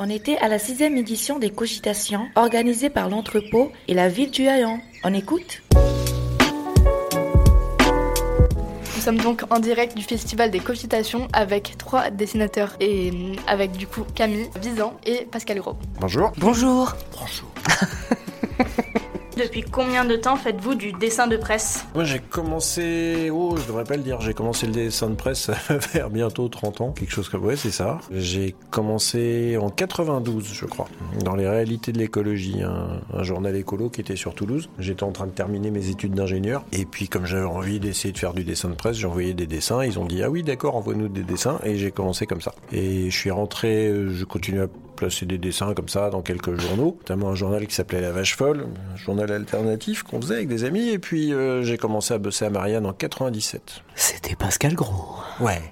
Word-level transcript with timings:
On 0.00 0.08
était 0.08 0.36
à 0.36 0.46
la 0.46 0.60
sixième 0.60 0.96
édition 0.96 1.40
des 1.40 1.50
cogitations 1.50 2.28
organisées 2.36 2.88
par 2.88 3.08
l'entrepôt 3.08 3.72
et 3.88 3.94
la 3.94 4.08
ville 4.08 4.30
du 4.30 4.46
Hayan. 4.46 4.78
On 5.02 5.12
écoute 5.12 5.60
Nous 8.94 9.02
sommes 9.02 9.18
donc 9.18 9.42
en 9.50 9.58
direct 9.58 9.96
du 9.96 10.04
festival 10.04 10.52
des 10.52 10.60
cogitations 10.60 11.26
avec 11.32 11.76
trois 11.78 12.10
dessinateurs 12.10 12.76
et 12.78 13.10
euh, 13.10 13.34
avec 13.48 13.72
du 13.72 13.88
coup 13.88 14.04
Camille, 14.14 14.48
Visan 14.62 14.96
et 15.04 15.26
Pascal 15.32 15.58
Gros. 15.58 15.76
Bonjour. 16.00 16.30
Bonjour. 16.36 16.94
Bonjour. 17.18 17.48
Depuis 19.38 19.62
combien 19.62 20.04
de 20.04 20.16
temps 20.16 20.34
faites-vous 20.34 20.74
du 20.74 20.90
dessin 20.90 21.28
de 21.28 21.36
presse 21.36 21.86
Moi 21.94 22.02
j'ai 22.02 22.18
commencé, 22.18 23.30
oh 23.32 23.54
je 23.56 23.68
devrais 23.68 23.84
pas 23.84 23.96
le 23.96 24.02
dire, 24.02 24.20
j'ai 24.20 24.34
commencé 24.34 24.66
le 24.66 24.72
dessin 24.72 25.10
de 25.10 25.14
presse 25.14 25.52
faire 25.80 26.10
bientôt 26.10 26.48
30 26.48 26.80
ans, 26.80 26.90
quelque 26.90 27.12
chose 27.12 27.28
comme, 27.28 27.44
ouais 27.44 27.54
c'est 27.54 27.70
ça. 27.70 28.00
J'ai 28.10 28.56
commencé 28.72 29.56
en 29.56 29.70
92 29.70 30.52
je 30.52 30.66
crois, 30.66 30.88
dans 31.24 31.36
les 31.36 31.48
réalités 31.48 31.92
de 31.92 31.98
l'écologie, 31.98 32.62
un, 32.62 33.22
journal 33.22 33.54
écolo 33.54 33.90
qui 33.90 34.00
était 34.00 34.16
sur 34.16 34.34
Toulouse. 34.34 34.70
J'étais 34.80 35.04
en 35.04 35.12
train 35.12 35.26
de 35.26 35.32
terminer 35.32 35.70
mes 35.70 35.88
études 35.88 36.14
d'ingénieur 36.14 36.64
et 36.72 36.84
puis 36.84 37.08
comme 37.08 37.24
j'avais 37.24 37.46
envie 37.46 37.78
d'essayer 37.78 38.12
de 38.12 38.18
faire 38.18 38.34
du 38.34 38.42
dessin 38.42 38.70
de 38.70 38.74
presse, 38.74 38.96
j'ai 38.96 39.06
envoyé 39.06 39.34
des 39.34 39.46
dessins, 39.46 39.84
ils 39.84 40.00
ont 40.00 40.04
dit 40.04 40.20
ah 40.24 40.30
oui 40.30 40.42
d'accord 40.42 40.74
envoie-nous 40.74 41.06
des 41.06 41.22
dessins 41.22 41.60
et 41.62 41.76
j'ai 41.76 41.92
commencé 41.92 42.26
comme 42.26 42.40
ça. 42.40 42.56
Et 42.72 43.08
je 43.08 43.16
suis 43.16 43.30
rentré, 43.30 43.94
je 44.08 44.24
continue 44.24 44.62
à 44.62 44.66
placer 44.98 45.26
des 45.26 45.38
dessins 45.38 45.74
comme 45.74 45.88
ça 45.88 46.10
dans 46.10 46.22
quelques 46.22 46.58
journaux, 46.58 46.96
notamment 46.98 47.30
un 47.30 47.34
journal 47.36 47.66
qui 47.66 47.74
s'appelait 47.74 48.00
La 48.00 48.10
Vache 48.10 48.36
Folle, 48.36 48.66
un 48.92 48.96
journal 48.96 49.30
alternatif 49.30 50.02
qu'on 50.02 50.20
faisait 50.20 50.34
avec 50.34 50.48
des 50.48 50.64
amis, 50.64 50.88
et 50.88 50.98
puis 50.98 51.32
euh, 51.32 51.62
j'ai 51.62 51.78
commencé 51.78 52.14
à 52.14 52.18
bosser 52.18 52.46
à 52.46 52.50
Marianne 52.50 52.84
en 52.84 52.92
97. 52.92 53.82
C'était 53.94 54.34
Pascal 54.34 54.74
Gros. 54.74 55.14
Ouais. 55.40 55.62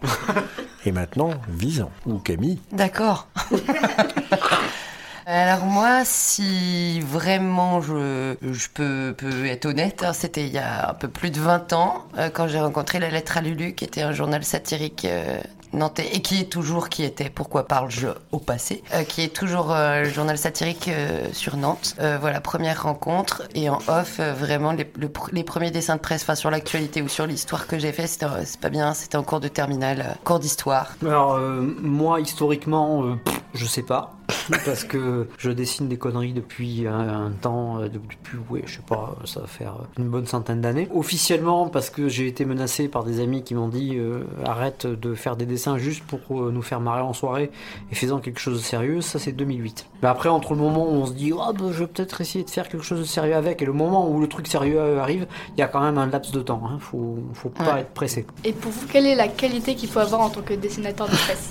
et 0.86 0.92
maintenant, 0.92 1.30
Visan, 1.48 1.90
ou 2.06 2.18
Camille. 2.18 2.60
D'accord. 2.70 3.26
Alors 5.28 5.64
moi, 5.64 6.02
si 6.04 7.00
vraiment 7.00 7.80
je, 7.80 8.36
je 8.42 8.68
peux, 8.72 9.12
peux 9.18 9.46
être 9.46 9.66
honnête, 9.66 10.04
hein, 10.04 10.12
c'était 10.12 10.46
il 10.46 10.52
y 10.52 10.58
a 10.58 10.90
un 10.90 10.94
peu 10.94 11.08
plus 11.08 11.30
de 11.30 11.40
20 11.40 11.72
ans, 11.72 12.06
euh, 12.16 12.30
quand 12.32 12.46
j'ai 12.46 12.60
rencontré 12.60 13.00
La 13.00 13.10
Lettre 13.10 13.38
à 13.38 13.40
Lulu, 13.40 13.74
qui 13.74 13.84
était 13.84 14.02
un 14.02 14.12
journal 14.12 14.44
satirique 14.44 15.04
euh, 15.04 15.40
nantais, 15.76 16.08
et 16.12 16.22
qui 16.22 16.40
est 16.40 16.50
toujours, 16.50 16.88
qui 16.88 17.04
était, 17.04 17.30
pourquoi 17.30 17.66
parle-je 17.66 18.08
au 18.32 18.38
passé, 18.38 18.82
euh, 18.94 19.04
qui 19.04 19.22
est 19.22 19.34
toujours 19.34 19.72
euh, 19.72 20.02
le 20.02 20.10
journal 20.10 20.36
satirique 20.38 20.88
euh, 20.88 21.28
sur 21.32 21.56
Nantes. 21.56 21.94
Voilà, 22.20 22.40
première 22.40 22.82
rencontre, 22.82 23.42
et 23.54 23.68
en 23.70 23.78
off, 23.88 24.18
vraiment, 24.18 24.72
les, 24.72 24.90
le 24.96 25.08
pr- 25.08 25.30
les 25.32 25.44
premiers 25.44 25.70
dessins 25.70 25.96
de 25.96 26.00
presse, 26.00 26.26
sur 26.34 26.50
l'actualité 26.50 27.02
ou 27.02 27.08
sur 27.08 27.26
l'histoire 27.26 27.66
que 27.66 27.78
j'ai 27.78 27.92
fait, 27.92 28.06
c'était 28.06 28.26
pas 28.60 28.68
bien, 28.68 28.94
c'était 28.94 29.16
en 29.16 29.22
cours 29.22 29.40
de 29.40 29.48
terminale, 29.48 30.16
cours 30.24 30.40
d'histoire. 30.40 30.96
Alors 31.02 31.38
moi 31.38 32.20
historiquement 32.20 33.16
je 33.54 33.64
sais 33.64 33.82
pas 33.82 34.12
parce 34.64 34.84
que 34.84 35.28
je 35.38 35.50
dessine 35.50 35.88
des 35.88 35.98
conneries 35.98 36.32
depuis 36.32 36.86
un, 36.86 37.26
un 37.26 37.30
temps 37.30 37.78
euh, 37.80 37.88
depuis 37.88 38.16
ouais, 38.50 38.62
je 38.66 38.74
sais 38.76 38.82
pas 38.86 39.16
ça 39.24 39.40
va 39.40 39.46
faire 39.46 39.74
une 39.98 40.08
bonne 40.08 40.26
centaine 40.26 40.60
d'années. 40.60 40.88
Officiellement 40.94 41.68
parce 41.68 41.90
que 41.90 42.08
j'ai 42.08 42.26
été 42.26 42.44
menacé 42.44 42.88
par 42.88 43.04
des 43.04 43.20
amis 43.20 43.42
qui 43.42 43.54
m'ont 43.54 43.68
dit 43.68 43.96
euh, 43.96 44.24
arrête 44.44 44.86
de 44.86 45.14
faire 45.14 45.36
des 45.36 45.46
dessins 45.46 45.78
juste 45.78 46.02
pour 46.04 46.20
euh, 46.42 46.50
nous 46.50 46.62
faire 46.62 46.80
marrer 46.80 47.02
en 47.02 47.12
soirée 47.12 47.50
et 47.90 47.94
faisant 47.94 48.18
quelque 48.18 48.40
chose 48.40 48.58
de 48.58 48.64
sérieux, 48.64 49.00
ça 49.00 49.18
c'est 49.18 49.32
2008. 49.32 49.86
Mais 50.02 50.08
après 50.08 50.28
entre 50.28 50.54
le 50.54 50.60
moment 50.60 50.84
où 50.88 50.92
on 50.94 51.06
se 51.06 51.12
dit 51.12 51.32
ah 51.40 51.52
bah, 51.52 51.66
je 51.72 51.80
vais 51.80 51.86
peut-être 51.86 52.20
essayer 52.20 52.44
de 52.44 52.50
faire 52.50 52.68
quelque 52.68 52.84
chose 52.84 53.00
de 53.00 53.04
sérieux 53.04 53.34
avec 53.36 53.62
et 53.62 53.64
le 53.64 53.72
moment 53.72 54.08
où 54.08 54.20
le 54.20 54.28
truc 54.28 54.46
sérieux 54.48 54.78
euh, 54.78 55.00
arrive, 55.00 55.26
il 55.56 55.60
y 55.60 55.62
a 55.62 55.68
quand 55.68 55.80
même 55.80 55.98
un 55.98 56.06
laps 56.06 56.32
de 56.32 56.40
temps, 56.40 56.62
hein. 56.66 56.78
faut 56.80 57.18
faut 57.34 57.48
pas 57.48 57.74
Ouais. 57.74 57.80
être 57.80 57.90
pressé. 57.94 58.26
Et 58.44 58.52
pour 58.52 58.70
vous, 58.70 58.86
quelle 58.86 59.06
est 59.06 59.14
la 59.16 59.28
qualité 59.28 59.74
qu'il 59.74 59.88
faut 59.88 59.98
avoir 60.00 60.20
en 60.20 60.30
tant 60.30 60.42
que 60.42 60.54
dessinateur 60.54 61.06
de 61.08 61.14
presse 61.16 61.50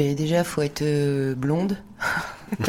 Ben 0.00 0.14
déjà, 0.14 0.44
faut 0.44 0.62
être 0.62 0.80
euh, 0.80 1.34
blonde. 1.34 1.76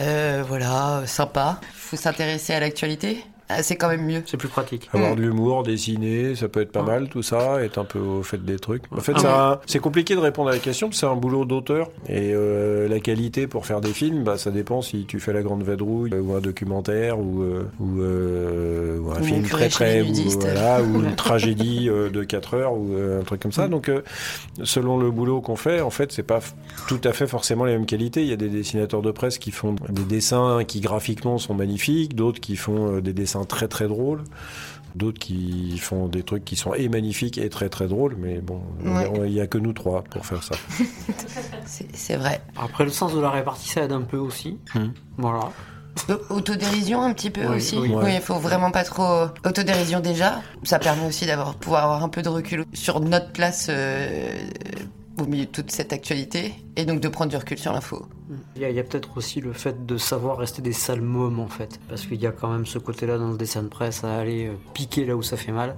Euh, 0.00 0.42
voilà, 0.48 1.04
sympa. 1.06 1.60
Faut 1.72 1.96
s'intéresser 1.96 2.52
à 2.52 2.58
l'actualité? 2.58 3.24
Ah, 3.48 3.62
c'est 3.62 3.76
quand 3.76 3.88
même 3.88 4.04
mieux. 4.06 4.22
C'est 4.26 4.36
plus 4.38 4.48
pratique. 4.48 4.88
Avoir 4.92 5.14
de 5.16 5.20
l'humour, 5.20 5.62
dessiner, 5.64 6.34
ça 6.34 6.48
peut 6.48 6.60
être 6.62 6.72
pas 6.72 6.82
mal 6.82 7.08
tout 7.08 7.22
ça, 7.22 7.62
être 7.62 7.76
un 7.78 7.84
peu 7.84 7.98
au 7.98 8.22
fait 8.22 8.42
des 8.42 8.58
trucs. 8.58 8.84
En 8.90 9.00
fait, 9.00 9.12
Ah 9.16 9.18
c'est 9.20 9.26
ouais. 9.26 9.32
un- 9.32 9.60
c'est 9.66 9.78
compliqué 9.80 10.14
de 10.14 10.20
répondre 10.20 10.48
à 10.48 10.52
la 10.52 10.58
question, 10.58 10.88
parce 10.88 10.96
que 11.00 11.06
c'est 11.06 11.12
un 11.12 11.16
boulot 11.16 11.44
d'auteur. 11.44 11.90
Et 12.08 12.32
euh, 12.32 12.88
la 12.88 13.00
qualité 13.00 13.46
pour 13.46 13.66
faire 13.66 13.80
des 13.82 13.92
films, 13.92 14.24
bah, 14.24 14.38
ça 14.38 14.50
dépend 14.50 14.80
si 14.82 15.04
tu 15.04 15.20
fais 15.20 15.32
La 15.34 15.42
Grande 15.42 15.62
Vadrouille, 15.62 16.10
euh, 16.14 16.20
ou 16.22 16.34
un 16.34 16.40
documentaire, 16.40 17.18
ou, 17.18 17.42
euh, 17.42 17.64
ou, 17.80 18.00
euh, 18.00 18.98
ou 18.98 19.10
un 19.12 19.20
Ou 19.20 19.24
film 19.24 19.42
très 19.42 19.68
très... 19.68 20.00
Ou, 20.00 20.06
nudistes. 20.06 20.40
voilà, 20.42 20.82
ou 20.82 21.02
une 21.02 21.14
tragédie 21.16 21.88
euh, 21.90 22.08
de 22.08 22.24
4 22.24 22.54
heures, 22.54 22.72
ou 22.72 22.94
euh, 22.94 23.20
un 23.20 23.24
truc 23.24 23.40
comme 23.40 23.52
ça. 23.52 23.68
Donc, 23.68 23.88
euh, 23.90 24.00
selon 24.62 24.98
le 24.98 25.10
boulot 25.10 25.40
qu'on 25.42 25.56
fait, 25.56 25.80
en 25.82 25.90
fait, 25.90 26.12
c'est 26.12 26.22
pas 26.22 26.40
tout 26.88 27.00
à 27.04 27.12
fait 27.12 27.26
forcément 27.26 27.64
les 27.64 27.72
mêmes 27.72 27.86
qualités. 27.86 28.22
Il 28.22 28.28
y 28.28 28.32
a 28.32 28.36
des 28.36 28.48
dessinateurs 28.48 29.02
de 29.02 29.10
presse 29.10 29.38
qui 29.38 29.50
font 29.50 29.74
des 29.90 30.02
dessins 30.04 30.62
qui 30.66 30.80
graphiquement 30.80 31.36
sont 31.38 31.54
magnifiques, 31.54 32.14
d'autres 32.16 32.40
qui 32.40 32.56
font 32.56 32.96
euh, 32.96 33.00
des 33.00 33.12
dessins 33.12 33.33
très 33.42 33.66
très 33.66 33.88
drôles, 33.88 34.22
d'autres 34.94 35.18
qui 35.18 35.76
font 35.78 36.06
des 36.06 36.22
trucs 36.22 36.44
qui 36.44 36.54
sont 36.54 36.72
et 36.74 36.88
magnifiques 36.88 37.36
et 37.38 37.48
très 37.48 37.68
très 37.68 37.88
drôles. 37.88 38.14
Mais 38.16 38.38
bon, 38.40 38.62
Ouais. 38.84 39.10
il 39.26 39.32
y 39.32 39.40
a 39.40 39.48
que 39.48 39.58
nous 39.58 39.72
trois 39.72 40.02
pour 40.04 40.24
faire 40.24 40.44
ça. 40.44 40.54
C'est 41.92 42.16
vrai. 42.16 42.40
Après, 42.56 42.84
le 42.84 42.90
sens 42.90 43.12
de 43.12 43.20
la 43.20 43.30
répartie, 43.30 43.68
ça 43.68 43.82
aide 43.82 43.92
un 43.92 44.02
peu 44.02 44.18
aussi. 44.18 44.58
Hmm. 44.76 44.90
Voilà. 45.18 45.50
Autodérision 46.30 47.02
un 47.02 47.12
petit 47.12 47.30
peu 47.30 47.42
Oui, 47.46 47.56
aussi. 47.56 47.78
oui. 47.78 47.92
Oui, 47.94 48.14
il 48.14 48.20
faut 48.20 48.34
vraiment 48.38 48.70
pas 48.72 48.82
trop. 48.84 49.04
euh, 49.04 49.26
Autodérision 49.46 50.00
déjà. 50.00 50.42
Ça 50.64 50.78
permet 50.78 51.06
aussi 51.06 51.24
d'avoir 51.26 51.54
pouvoir 51.54 51.84
avoir 51.84 52.02
un 52.04 52.08
peu 52.08 52.20
de 52.22 52.28
recul 52.28 52.64
sur 52.72 52.98
notre 53.00 53.30
place 53.32 53.68
euh, 53.70 54.28
au 55.20 55.26
milieu 55.26 55.44
de 55.46 55.50
toute 55.50 55.70
cette 55.70 55.92
actualité 55.92 56.54
et 56.76 56.84
donc 56.84 57.00
de 57.00 57.08
prendre 57.08 57.30
du 57.30 57.36
recul 57.36 57.58
sur 57.58 57.72
l'info. 57.72 58.06
Il 58.56 58.62
y 58.62 58.78
a, 58.78 58.82
peut-être 58.82 59.16
aussi 59.16 59.40
le 59.40 59.52
fait 59.52 59.86
de 59.86 59.96
savoir 59.96 60.38
rester 60.38 60.60
des 60.62 60.72
sales 60.72 61.00
mômes, 61.02 61.38
en 61.40 61.46
fait. 61.48 61.78
Parce 61.88 62.06
qu'il 62.06 62.20
y 62.20 62.26
a 62.26 62.32
quand 62.32 62.48
même 62.48 62.66
ce 62.66 62.78
côté-là 62.78 63.18
dans 63.18 63.30
le 63.30 63.36
dessin 63.36 63.62
de 63.62 63.68
presse 63.68 64.02
à 64.04 64.16
aller 64.16 64.46
euh, 64.48 64.52
piquer 64.72 65.04
là 65.04 65.14
où 65.16 65.22
ça 65.22 65.36
fait 65.36 65.52
mal. 65.52 65.76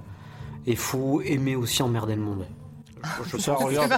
Et 0.65 0.75
faut 0.75 1.21
aimer 1.21 1.55
aussi 1.55 1.81
emmerder 1.83 2.15
le 2.15 2.21
monde. 2.21 2.45
Ça, 3.37 3.53
regarde, 3.59 3.93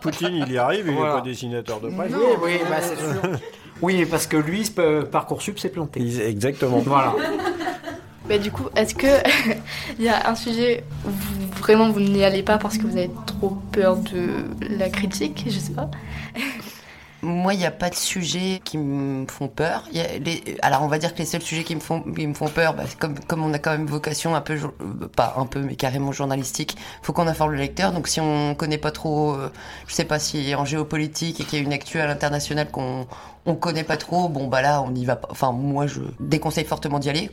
Poutine, 0.00 0.44
il 0.46 0.52
y 0.52 0.58
arrive, 0.58 0.84
il 0.86 0.94
Voilà. 0.94 1.14
n'est 1.16 1.20
pas 1.20 1.24
dessinateur 1.26 1.80
de 1.80 1.88
presse. 1.90 2.12
Oui, 2.14 2.22
oui, 2.42 2.52
bah, 2.68 2.76
c'est 2.80 2.96
sûr. 2.96 3.38
Oui, 3.80 4.04
parce 4.06 4.26
que 4.26 4.36
lui, 4.36 4.64
pe- 4.64 5.02
Parcoursup 5.04 5.56
s'est 5.58 5.68
planté. 5.68 6.00
Exactement. 6.28 6.78
Voilà. 6.80 7.14
Mais 8.28 8.40
du 8.40 8.50
coup, 8.50 8.64
est-ce 8.74 8.92
que 8.94 9.06
il 9.98 10.04
y 10.04 10.08
a 10.08 10.28
un 10.28 10.34
sujet 10.34 10.82
où 11.06 11.10
vous- 11.10 11.37
vraiment 11.58 11.90
vous 11.90 12.00
n'y 12.00 12.24
allez 12.24 12.42
pas 12.42 12.58
parce 12.58 12.78
que 12.78 12.86
vous 12.86 12.96
avez 12.96 13.10
trop 13.26 13.58
peur 13.72 13.96
de 13.96 14.44
la 14.60 14.88
critique 14.88 15.44
Je 15.46 15.58
sais 15.58 15.72
pas. 15.72 15.90
Moi, 17.20 17.54
il 17.54 17.58
n'y 17.58 17.66
a 17.66 17.72
pas 17.72 17.90
de 17.90 17.96
sujets 17.96 18.60
qui 18.62 18.78
me 18.78 19.26
font 19.26 19.48
peur. 19.48 19.84
Alors, 20.62 20.82
on 20.84 20.86
va 20.86 20.98
dire 20.98 21.14
que 21.14 21.18
les 21.18 21.24
seuls 21.24 21.42
sujets 21.42 21.64
qui 21.64 21.74
me 21.74 21.80
font, 21.80 22.00
qui 22.00 22.24
me 22.24 22.34
font 22.34 22.46
peur, 22.46 22.74
bah, 22.74 22.84
comme, 23.00 23.18
comme 23.18 23.42
on 23.44 23.52
a 23.52 23.58
quand 23.58 23.72
même 23.72 23.86
vocation 23.86 24.36
un 24.36 24.40
peu, 24.40 24.54
euh, 24.54 25.08
pas 25.08 25.34
un 25.36 25.46
peu, 25.46 25.60
mais 25.60 25.74
carrément 25.74 26.12
journalistique, 26.12 26.76
faut 27.02 27.12
qu'on 27.12 27.26
informe 27.26 27.52
le 27.52 27.58
lecteur. 27.58 27.90
Donc, 27.92 28.06
si 28.06 28.20
on 28.20 28.54
connaît 28.54 28.78
pas 28.78 28.92
trop, 28.92 29.32
euh, 29.32 29.50
je 29.88 29.94
sais 29.94 30.04
pas 30.04 30.20
si 30.20 30.54
en 30.54 30.64
géopolitique 30.64 31.40
et 31.40 31.44
qu'il 31.44 31.58
y 31.58 31.62
a 31.62 31.64
une 31.64 31.72
actu 31.72 31.98
à 31.98 32.06
l'international 32.06 32.70
qu'on 32.70 33.08
on 33.46 33.54
connaît 33.56 33.84
pas 33.84 33.96
trop, 33.96 34.28
bon, 34.28 34.46
bah 34.46 34.62
là, 34.62 34.80
on 34.82 34.94
y 34.94 35.04
va 35.04 35.16
pas. 35.16 35.28
Enfin, 35.32 35.50
moi, 35.50 35.88
je 35.88 36.00
déconseille 36.20 36.66
fortement 36.66 37.00
d'y 37.00 37.10
aller. 37.10 37.30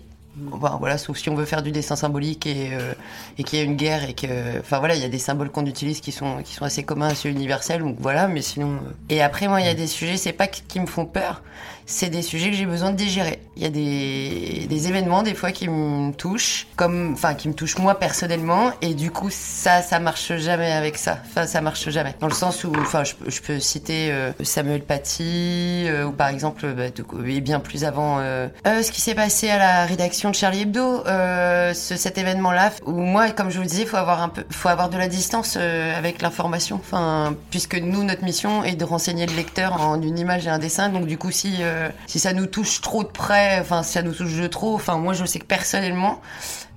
Enfin, 0.52 0.78
voilà, 0.80 0.98
sauf 0.98 1.18
si 1.18 1.30
on 1.30 1.36
veut 1.36 1.46
faire 1.46 1.62
du 1.64 1.72
dessin 1.72 1.96
symbolique 1.96 2.46
et, 2.46 2.70
euh, 2.74 2.94
et 3.38 3.44
qu'il 3.44 3.58
y 3.60 3.62
a 3.62 3.66
une 3.66 3.76
guerre 3.76 4.08
et 4.10 4.14
que, 4.14 4.60
enfin 4.60 4.80
voilà, 4.80 4.96
il 4.96 5.02
y 5.02 5.06
a 5.06 5.10
des 5.10 5.18
symboles 5.20 5.50
qu'on 5.50 5.66
utilise 5.66 6.02
qui 6.02 6.12
sont 6.12 6.38
qui 6.44 6.54
sont 6.54 6.66
assez 6.66 6.84
communs, 6.84 7.08
assez 7.08 7.30
universels, 7.30 7.82
donc 7.82 7.98
voilà. 8.00 8.28
Mais 8.28 8.42
sinon, 8.42 8.74
euh. 8.74 8.92
et 9.10 9.22
après 9.22 9.48
moi, 9.48 9.62
il 9.62 9.66
y 9.68 9.70
a 9.70 9.74
des 9.76 9.88
sujets, 9.88 10.18
c'est 10.18 10.34
pas 10.34 10.48
qui 10.48 10.80
me 10.80 10.88
font 10.88 11.06
peur, 11.06 11.42
c'est 11.86 12.10
des 12.10 12.22
sujets 12.22 12.50
que 12.50 12.56
j'ai 12.58 12.66
besoin 12.66 12.92
de 12.92 12.98
digérer. 12.98 13.40
Il 13.56 13.64
y 13.64 13.66
a 13.66 13.70
des 13.70 14.66
des 14.68 14.88
événements 14.90 15.24
des 15.24 15.36
fois 15.36 15.52
qui 15.52 15.70
me 15.70 16.12
touchent, 16.12 16.68
comme, 16.76 17.14
enfin 17.14 17.34
qui 17.36 17.48
me 17.48 17.54
touchent 17.54 17.78
moi 17.78 17.96
personnellement, 18.00 18.72
et 18.82 18.94
du 18.94 19.12
coup 19.12 19.30
ça, 19.32 19.82
ça 19.82 20.00
marche 20.00 20.36
jamais 20.38 20.72
avec 20.72 20.98
ça. 20.98 21.20
Enfin, 21.28 21.46
ça 21.48 21.62
marche 21.62 21.90
jamais. 21.90 22.14
Dans 22.20 22.28
le 22.28 22.34
sens 22.34 22.64
où, 22.66 22.74
enfin, 22.80 23.04
je, 23.06 23.14
je 23.28 23.42
peux 23.42 23.60
citer 23.60 24.12
euh, 24.12 24.32
Samuel 24.44 24.82
Paty, 24.82 25.86
euh, 25.88 26.06
ou 26.06 26.12
par 26.12 26.28
exemple, 26.28 26.66
bah, 26.74 26.90
de- 26.90 27.28
et 27.30 27.40
bien 27.42 27.60
plus 27.60 27.86
avant, 27.86 28.18
euh, 28.20 28.48
euh, 28.68 28.82
ce 28.82 28.92
qui 28.92 29.00
s'est 29.02 29.16
passé 29.16 29.50
à 29.50 29.58
la 29.58 29.86
rédaction 29.86 30.25
de 30.30 30.36
Charlie 30.36 30.62
Hebdo, 30.62 31.06
euh, 31.06 31.74
ce- 31.74 31.96
cet 31.96 32.18
événement-là, 32.18 32.72
où 32.86 32.92
moi, 32.92 33.30
comme 33.32 33.50
je 33.50 33.56
vous 33.58 33.64
le 33.64 33.68
disais, 33.70 33.86
faut 33.86 33.98
avoir 33.98 34.22
un 34.22 34.30
peu, 34.30 34.44
faut 34.50 34.70
avoir 34.70 34.90
de 34.90 34.98
la 34.98 35.08
distance 35.08 35.56
euh, 35.58 35.98
avec 35.98 36.22
l'information. 36.22 36.76
Enfin, 36.78 37.36
puisque 37.52 37.76
nous, 37.76 38.04
notre 38.04 38.24
mission 38.24 38.64
est 38.64 38.76
de 38.76 38.86
renseigner 38.86 39.26
le 39.26 39.36
lecteur 39.36 39.82
en 39.82 40.02
une 40.02 40.18
image 40.20 40.46
et 40.48 40.50
un 40.50 40.60
dessin. 40.60 40.90
Donc 40.90 41.06
du 41.08 41.18
coup, 41.18 41.32
si 41.32 41.56
euh, 41.62 41.90
si 42.08 42.20
ça 42.20 42.34
nous 42.34 42.46
touche 42.46 42.82
trop 42.82 43.04
de 43.04 43.10
près, 43.10 43.60
enfin, 43.60 43.84
si 43.84 43.94
ça 43.94 44.02
nous 44.02 44.14
touche 44.14 44.34
de 44.36 44.48
trop, 44.48 44.76
enfin, 44.76 44.98
moi, 44.98 45.14
je 45.14 45.26
sais 45.26 45.40
que 45.40 45.46
personnellement, 45.46 46.22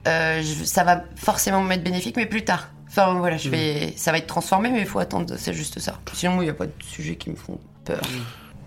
je- 0.07 0.65
ça 0.65 0.85
va 0.85 1.03
forcément 1.17 1.61
me 1.61 1.69
mettre 1.69 1.85
bénéfique, 1.85 2.17
mais 2.17 2.27
plus 2.27 2.45
tard. 2.45 2.69
Enfin 2.89 3.15
voilà, 3.19 3.37
je 3.37 3.51
vais, 3.51 3.93
ça 3.97 4.13
va 4.13 4.19
être 4.19 4.27
transformé, 4.27 4.71
mais 4.71 4.81
il 4.81 4.87
faut 4.87 4.99
attendre, 4.99 5.35
c'est 5.37 5.53
juste 5.53 5.79
ça. 5.79 5.99
Sinon, 6.15 6.41
il 6.41 6.45
n'y 6.45 6.51
a 6.51 6.55
pas 6.55 6.65
de 6.67 6.73
sujets 6.83 7.17
qui 7.17 7.29
me 7.31 7.37
font 7.37 7.59
peur. 7.85 8.01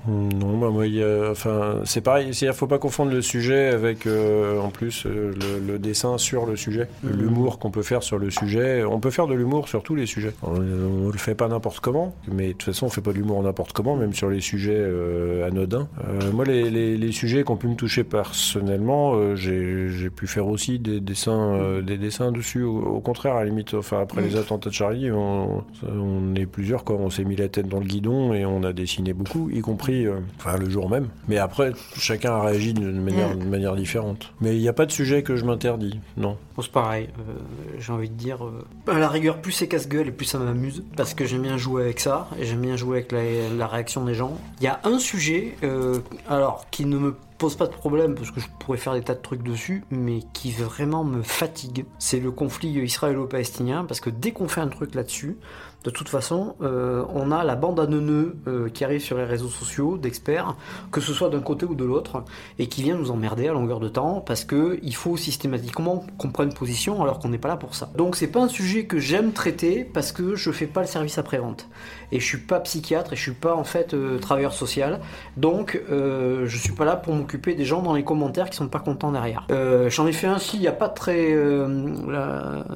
Non, 0.07 0.57
bah 0.57 0.69
moi, 0.69 0.87
y 0.87 1.03
a- 1.03 1.29
enfin, 1.29 1.81
c'est 1.85 2.01
pareil. 2.01 2.29
Il 2.41 2.53
faut 2.53 2.67
pas 2.67 2.79
confondre 2.79 3.11
le 3.11 3.21
sujet 3.21 3.67
avec, 3.67 4.07
euh, 4.07 4.59
en 4.59 4.69
plus, 4.69 5.05
euh, 5.05 5.31
le, 5.39 5.73
le 5.73 5.79
dessin 5.79 6.17
sur 6.17 6.45
le 6.45 6.55
sujet, 6.55 6.87
Mhm. 7.03 7.11
l'humour 7.19 7.59
qu'on 7.59 7.69
peut 7.71 7.83
faire 7.83 8.01
sur 8.01 8.17
le 8.17 8.29
sujet. 8.31 8.83
On 8.83 8.99
peut 8.99 9.11
faire 9.11 9.27
de 9.27 9.35
l'humour 9.35 9.67
sur 9.67 9.83
tous 9.83 9.93
les 9.95 10.05
sujets. 10.07 10.33
On, 10.43 10.55
on 10.55 11.09
le 11.09 11.17
fait 11.17 11.35
pas 11.35 11.47
n'importe 11.47 11.81
comment, 11.81 12.15
mais 12.31 12.47
de 12.47 12.51
toute 12.53 12.63
façon, 12.63 12.87
on 12.87 12.89
fait 12.89 13.01
pas 13.01 13.11
de 13.11 13.17
l'humour 13.17 13.41
n'importe 13.43 13.73
comment, 13.73 13.95
même 13.95 14.13
sur 14.13 14.29
les 14.29 14.41
sujets 14.41 14.73
euh, 14.75 15.47
anodins. 15.47 15.87
Moi, 16.33 16.45
les, 16.45 16.69
les, 16.69 16.97
les 16.97 17.11
sujets 17.11 17.43
qui 17.43 17.51
ont 17.51 17.57
pu 17.57 17.67
me 17.67 17.75
toucher 17.75 18.03
personnellement, 18.03 19.35
j'ai 19.35 20.09
pu 20.09 20.25
faire 20.27 20.47
aussi 20.47 20.79
des 20.79 20.99
dessins, 20.99 21.79
des 21.81 21.97
dessins 21.97 22.31
dessus. 22.31 22.63
Au, 22.63 22.79
au 22.79 22.99
contraire, 23.01 23.35
à 23.35 23.39
la 23.41 23.45
limite, 23.45 23.73
enfin, 23.75 24.01
après 24.01 24.21
les 24.21 24.35
attentats 24.35 24.69
de 24.69 24.73
Charlie, 24.75 25.11
on, 25.11 25.63
on 25.87 26.35
est 26.35 26.45
plusieurs, 26.45 26.83
quoi. 26.83 26.95
On 26.99 27.09
s'est 27.09 27.23
mis 27.23 27.35
la 27.35 27.49
tête 27.49 27.67
dans 27.67 27.79
le 27.79 27.85
guidon 27.85 28.33
et 28.33 28.45
on 28.45 28.63
a 28.63 28.73
dessiné 28.73 29.13
beaucoup, 29.13 29.49
y 29.51 29.61
compris, 29.61 29.90
euh, 30.05 30.19
enfin, 30.37 30.57
le 30.57 30.69
jour 30.69 30.89
même. 30.89 31.07
Mais 31.27 31.37
après, 31.37 31.71
chacun 31.97 32.33
a 32.33 32.41
réagi 32.41 32.73
d'une 32.73 33.01
manière, 33.01 33.35
manière 33.37 33.75
différente. 33.75 34.33
Mais 34.41 34.55
il 34.55 34.61
n'y 34.61 34.69
a 34.69 34.73
pas 34.73 34.85
de 34.85 34.91
sujet 34.91 35.23
que 35.23 35.35
je 35.35 35.45
m'interdis, 35.45 35.99
non. 36.17 36.37
Bon, 36.55 36.61
c'est 36.61 36.71
pareil, 36.71 37.09
euh, 37.19 37.33
j'ai 37.79 37.93
envie 37.93 38.09
de 38.09 38.15
dire, 38.15 38.45
euh, 38.45 38.65
à 38.87 38.99
la 38.99 39.09
rigueur, 39.09 39.41
plus 39.41 39.51
c'est 39.51 39.67
casse-gueule 39.67 40.07
et 40.07 40.11
plus 40.11 40.25
ça 40.25 40.39
m'amuse, 40.39 40.83
parce 40.95 41.13
que 41.13 41.25
j'aime 41.25 41.43
bien 41.43 41.57
jouer 41.57 41.83
avec 41.83 41.99
ça, 41.99 42.27
et 42.39 42.45
j'aime 42.45 42.61
bien 42.61 42.75
jouer 42.75 42.97
avec 42.97 43.11
la, 43.11 43.21
la 43.55 43.67
réaction 43.67 44.03
des 44.05 44.13
gens. 44.13 44.37
Il 44.59 44.65
y 44.65 44.67
a 44.67 44.79
un 44.83 44.99
sujet, 44.99 45.55
euh, 45.63 45.99
alors, 46.29 46.65
qui 46.71 46.85
ne 46.85 46.97
me 46.97 47.15
pose 47.37 47.55
pas 47.55 47.65
de 47.65 47.73
problème, 47.73 48.15
parce 48.15 48.29
que 48.29 48.39
je 48.39 48.47
pourrais 48.59 48.77
faire 48.77 48.93
des 48.93 49.01
tas 49.01 49.15
de 49.15 49.21
trucs 49.21 49.41
dessus, 49.41 49.83
mais 49.89 50.19
qui 50.33 50.51
vraiment 50.51 51.03
me 51.03 51.23
fatigue, 51.23 51.85
c'est 51.97 52.19
le 52.19 52.31
conflit 52.31 52.69
israélo-palestinien, 52.69 53.85
parce 53.85 53.99
que 53.99 54.11
dès 54.11 54.31
qu'on 54.31 54.47
fait 54.47 54.61
un 54.61 54.67
truc 54.67 54.93
là-dessus, 54.93 55.37
de 55.83 55.89
toute 55.89 56.09
façon, 56.09 56.55
euh, 56.61 57.03
on 57.13 57.31
a 57.31 57.43
la 57.43 57.55
bande 57.55 57.79
à 57.79 57.87
neuneux 57.87 58.35
euh, 58.47 58.69
qui 58.69 58.83
arrive 58.83 59.01
sur 59.01 59.17
les 59.17 59.23
réseaux 59.23 59.47
sociaux 59.47 59.97
d'experts, 59.97 60.55
que 60.91 61.01
ce 61.01 61.11
soit 61.11 61.29
d'un 61.29 61.39
côté 61.39 61.65
ou 61.65 61.73
de 61.73 61.83
l'autre, 61.83 62.23
et 62.59 62.67
qui 62.67 62.83
vient 62.83 62.95
nous 62.95 63.09
emmerder 63.09 63.47
à 63.47 63.53
longueur 63.53 63.79
de 63.79 63.87
temps 63.87 64.21
parce 64.21 64.43
que 64.43 64.79
il 64.83 64.95
faut 64.95 65.17
systématiquement 65.17 66.05
qu'on 66.19 66.29
prenne 66.29 66.53
position 66.53 67.01
alors 67.01 67.17
qu'on 67.17 67.29
n'est 67.29 67.39
pas 67.39 67.47
là 67.47 67.57
pour 67.57 67.73
ça. 67.73 67.89
Donc 67.95 68.15
c'est 68.15 68.27
pas 68.27 68.41
un 68.41 68.47
sujet 68.47 68.85
que 68.85 68.99
j'aime 68.99 69.31
traiter 69.31 69.83
parce 69.83 70.11
que 70.11 70.35
je 70.35 70.51
fais 70.51 70.67
pas 70.67 70.81
le 70.81 70.87
service 70.87 71.17
après-vente. 71.17 71.67
Et 72.11 72.19
je 72.19 72.25
suis 72.25 72.37
pas 72.37 72.59
psychiatre 72.59 73.13
et 73.13 73.15
je 73.15 73.21
suis 73.21 73.31
pas 73.31 73.55
en 73.55 73.63
fait 73.63 73.93
euh, 73.93 74.19
travailleur 74.19 74.53
social. 74.53 74.99
Donc 75.37 75.81
je 75.89 76.57
suis 76.57 76.73
pas 76.73 76.85
là 76.85 76.95
pour 76.95 77.15
m'occuper 77.15 77.55
des 77.55 77.65
gens 77.65 77.81
dans 77.81 77.93
les 77.93 78.03
commentaires 78.03 78.49
qui 78.49 78.57
sont 78.57 78.67
pas 78.67 78.79
contents 78.79 79.11
derrière. 79.11 79.47
J'en 79.89 80.07
ai 80.07 80.11
fait 80.11 80.27
un 80.27 80.37
il 80.53 80.61
y 80.61 80.67
a 80.67 80.71
pas 80.71 80.89
très, 80.89 81.35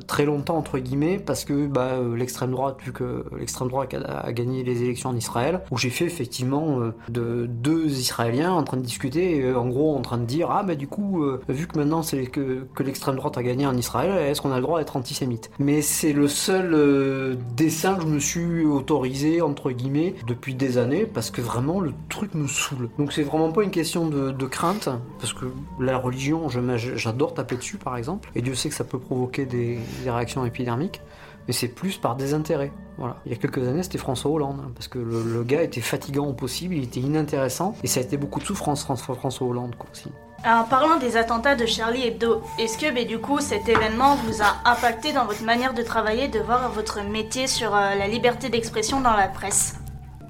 très 0.08 0.26
longtemps 0.26 0.58
entre 0.58 0.78
guillemets 0.80 1.20
parce 1.20 1.46
que 1.46 1.68
bah, 1.68 1.94
l'extrême 2.16 2.52
droite, 2.52 2.78
vu 2.84 2.92
que 2.96 3.26
l'extrême 3.38 3.68
droite 3.68 3.94
a, 3.94 4.32
gagné 4.32 4.64
les 4.64 4.82
élections 4.82 5.10
en 5.10 5.16
Israël, 5.16 5.62
où 5.70 5.78
j'ai 5.78 5.90
fait 5.90 6.06
effectivement 6.06 6.80
euh, 6.80 6.94
de 7.10 7.46
deux 7.46 8.00
Israéliens 8.00 8.54
en 8.54 8.64
train 8.64 8.78
de 8.78 8.82
discuter, 8.82 9.44
euh, 9.44 9.60
en 9.60 9.68
gros 9.68 9.96
en 9.96 10.02
train 10.02 10.18
de 10.18 10.26
dire 10.26 10.50
ah 10.50 10.64
bah 10.64 10.76
du 10.76 10.88
coup 10.88 11.24
euh, 11.24 11.42
vu 11.50 11.68
que 11.68 11.78
maintenant 11.78 12.02
c'est 12.02 12.26
que, 12.26 12.66
l'extrême 12.80 13.16
droite 13.16 13.38
a 13.38 13.44
gagné 13.44 13.68
en 13.68 13.76
Israël, 13.76 14.12
est-ce 14.30 14.42
qu'on 14.42 14.52
a 14.52 14.58
le 14.58 14.62
droit 14.62 14.80
d'être 14.80 14.96
antisémite? 14.96 15.52
Mais 15.60 15.82
c'est 15.82 16.14
le 16.14 16.28
seul 16.28 17.38
dessin 17.56 17.96
que 17.96 18.04
je 18.04 18.08
me 18.08 18.20
suis 18.20 18.66
autorisé 18.66 19.42
entre 19.42 19.72
guillemets 19.72 20.16
depuis 20.28 20.54
des 20.54 20.78
années 20.78 21.06
parce 21.06 21.32
que 21.32 21.42
vraiment 21.42 21.80
le 21.80 21.94
truc 22.10 22.34
me 22.36 22.48
saoule. 22.48 22.90
Donc 22.98 23.12
c'est 23.12 23.24
vraiment 23.24 23.52
pas 23.52 23.64
une 23.64 23.72
question 23.72 24.08
de, 24.08 24.46
crainte 24.46 24.90
parce 25.20 25.34
que 25.34 25.46
la 25.80 25.98
religion, 25.98 26.48
j'adore 26.50 27.34
taper 27.34 27.58
dessus 27.58 27.78
par 27.78 27.98
exemple, 27.98 28.30
et 28.36 28.42
Dieu 28.44 28.54
sait 28.54 28.70
que 28.70 28.76
ça 28.76 28.84
peut 28.84 29.00
provoquer 29.00 29.46
des 29.46 29.80
réactions 30.06 30.46
épidermiques 30.46 31.02
mais 31.48 31.54
c'est 31.54 31.68
plus 31.68 31.98
par 31.98 32.16
désintérêt. 32.16 32.72
Voilà. 32.98 33.18
Il 33.26 33.32
y 33.32 33.36
a 33.36 33.38
quelques 33.38 33.68
années, 33.68 33.84
c'était 33.84 33.98
François 33.98 34.32
Hollande, 34.32 34.62
hein, 34.64 34.72
parce 34.74 34.88
que 34.88 35.00
le, 35.00 35.24
le 35.24 35.44
gars 35.44 35.64
était 35.64 35.82
fatigant 35.82 36.28
au 36.28 36.34
possible, 36.34 36.76
il 36.76 36.84
était 36.84 37.02
inintéressant, 37.02 37.76
et 37.84 37.88
ça 37.88 38.00
a 38.00 38.04
été 38.04 38.18
beaucoup 38.18 38.40
de 38.40 38.46
souffrance, 38.46 38.84
François, 38.84 39.16
François 39.16 39.48
Hollande, 39.48 39.76
quoi, 39.76 39.90
aussi. 39.92 40.10
En 40.48 40.64
parlant 40.64 40.98
des 40.98 41.18
attentats 41.18 41.56
de 41.56 41.66
Charlie 41.66 42.06
Hebdo, 42.06 42.44
est-ce 42.60 42.78
que 42.78 42.94
ben, 42.94 43.08
du 43.08 43.18
coup 43.18 43.40
cet 43.40 43.68
événement 43.68 44.16
vous 44.16 44.44
a 44.44 44.70
impacté 44.70 45.12
dans 45.12 45.26
votre 45.26 45.44
manière 45.44 45.74
de 45.74 45.82
travailler, 45.82 46.28
de 46.28 46.40
voir 46.40 46.72
votre 46.72 47.02
métier 47.02 47.48
sur 47.48 47.76
euh, 47.76 47.96
la 47.96 48.08
liberté 48.08 48.50
d'expression 48.50 49.02
dans 49.02 49.16
la 49.16 49.28
presse? 49.28 49.76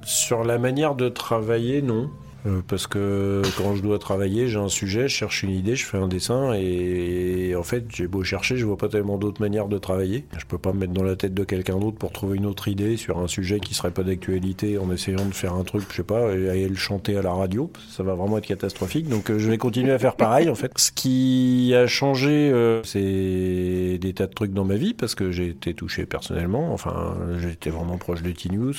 Sur 0.02 0.42
la 0.42 0.56
manière 0.56 0.94
de 0.94 1.10
travailler, 1.10 1.82
non. 1.82 2.08
Euh, 2.46 2.60
parce 2.66 2.86
que 2.86 3.42
quand 3.56 3.74
je 3.74 3.82
dois 3.82 3.98
travailler, 3.98 4.48
j'ai 4.48 4.58
un 4.58 4.68
sujet, 4.68 5.08
je 5.08 5.14
cherche 5.14 5.42
une 5.42 5.50
idée, 5.50 5.76
je 5.76 5.84
fais 5.84 5.98
un 5.98 6.08
dessin 6.08 6.52
et, 6.54 7.54
en 7.56 7.62
fait, 7.62 7.84
j'ai 7.94 8.06
beau 8.06 8.22
chercher, 8.22 8.56
je 8.56 8.66
vois 8.66 8.76
pas 8.76 8.88
tellement 8.88 9.18
d'autres 9.18 9.40
manières 9.40 9.68
de 9.68 9.78
travailler. 9.78 10.24
Je 10.38 10.44
peux 10.44 10.58
pas 10.58 10.72
me 10.72 10.80
mettre 10.80 10.92
dans 10.92 11.02
la 11.02 11.16
tête 11.16 11.34
de 11.34 11.44
quelqu'un 11.44 11.78
d'autre 11.78 11.98
pour 11.98 12.12
trouver 12.12 12.36
une 12.36 12.46
autre 12.46 12.68
idée 12.68 12.96
sur 12.96 13.18
un 13.18 13.28
sujet 13.28 13.60
qui 13.60 13.74
serait 13.74 13.90
pas 13.90 14.02
d'actualité 14.02 14.78
en 14.78 14.92
essayant 14.92 15.24
de 15.24 15.34
faire 15.34 15.54
un 15.54 15.64
truc, 15.64 15.84
je 15.90 15.96
sais 15.96 16.02
pas, 16.02 16.34
et 16.34 16.48
aller 16.48 16.68
le 16.68 16.76
chanter 16.76 17.16
à 17.16 17.22
la 17.22 17.32
radio. 17.32 17.70
Ça 17.88 18.02
va 18.02 18.14
vraiment 18.14 18.38
être 18.38 18.46
catastrophique. 18.46 19.08
Donc 19.08 19.30
euh, 19.30 19.38
je 19.38 19.50
vais 19.50 19.58
continuer 19.58 19.92
à 19.92 19.98
faire 19.98 20.16
pareil 20.16 20.48
en 20.48 20.54
fait. 20.54 20.72
Ce 20.76 20.92
qui 20.92 21.72
a 21.74 21.86
changé, 21.86 22.50
euh, 22.50 22.82
c'est 22.84 23.98
des 23.98 24.12
tas 24.14 24.26
de 24.26 24.34
trucs 24.34 24.52
dans 24.52 24.64
ma 24.64 24.76
vie 24.76 24.94
parce 24.94 25.14
que 25.14 25.30
j'ai 25.30 25.48
été 25.48 25.74
touché 25.74 26.06
personnellement. 26.06 26.72
Enfin, 26.72 27.16
été 27.50 27.70
vraiment 27.70 27.96
proche 27.96 28.22
de 28.22 28.30
T-News. 28.30 28.74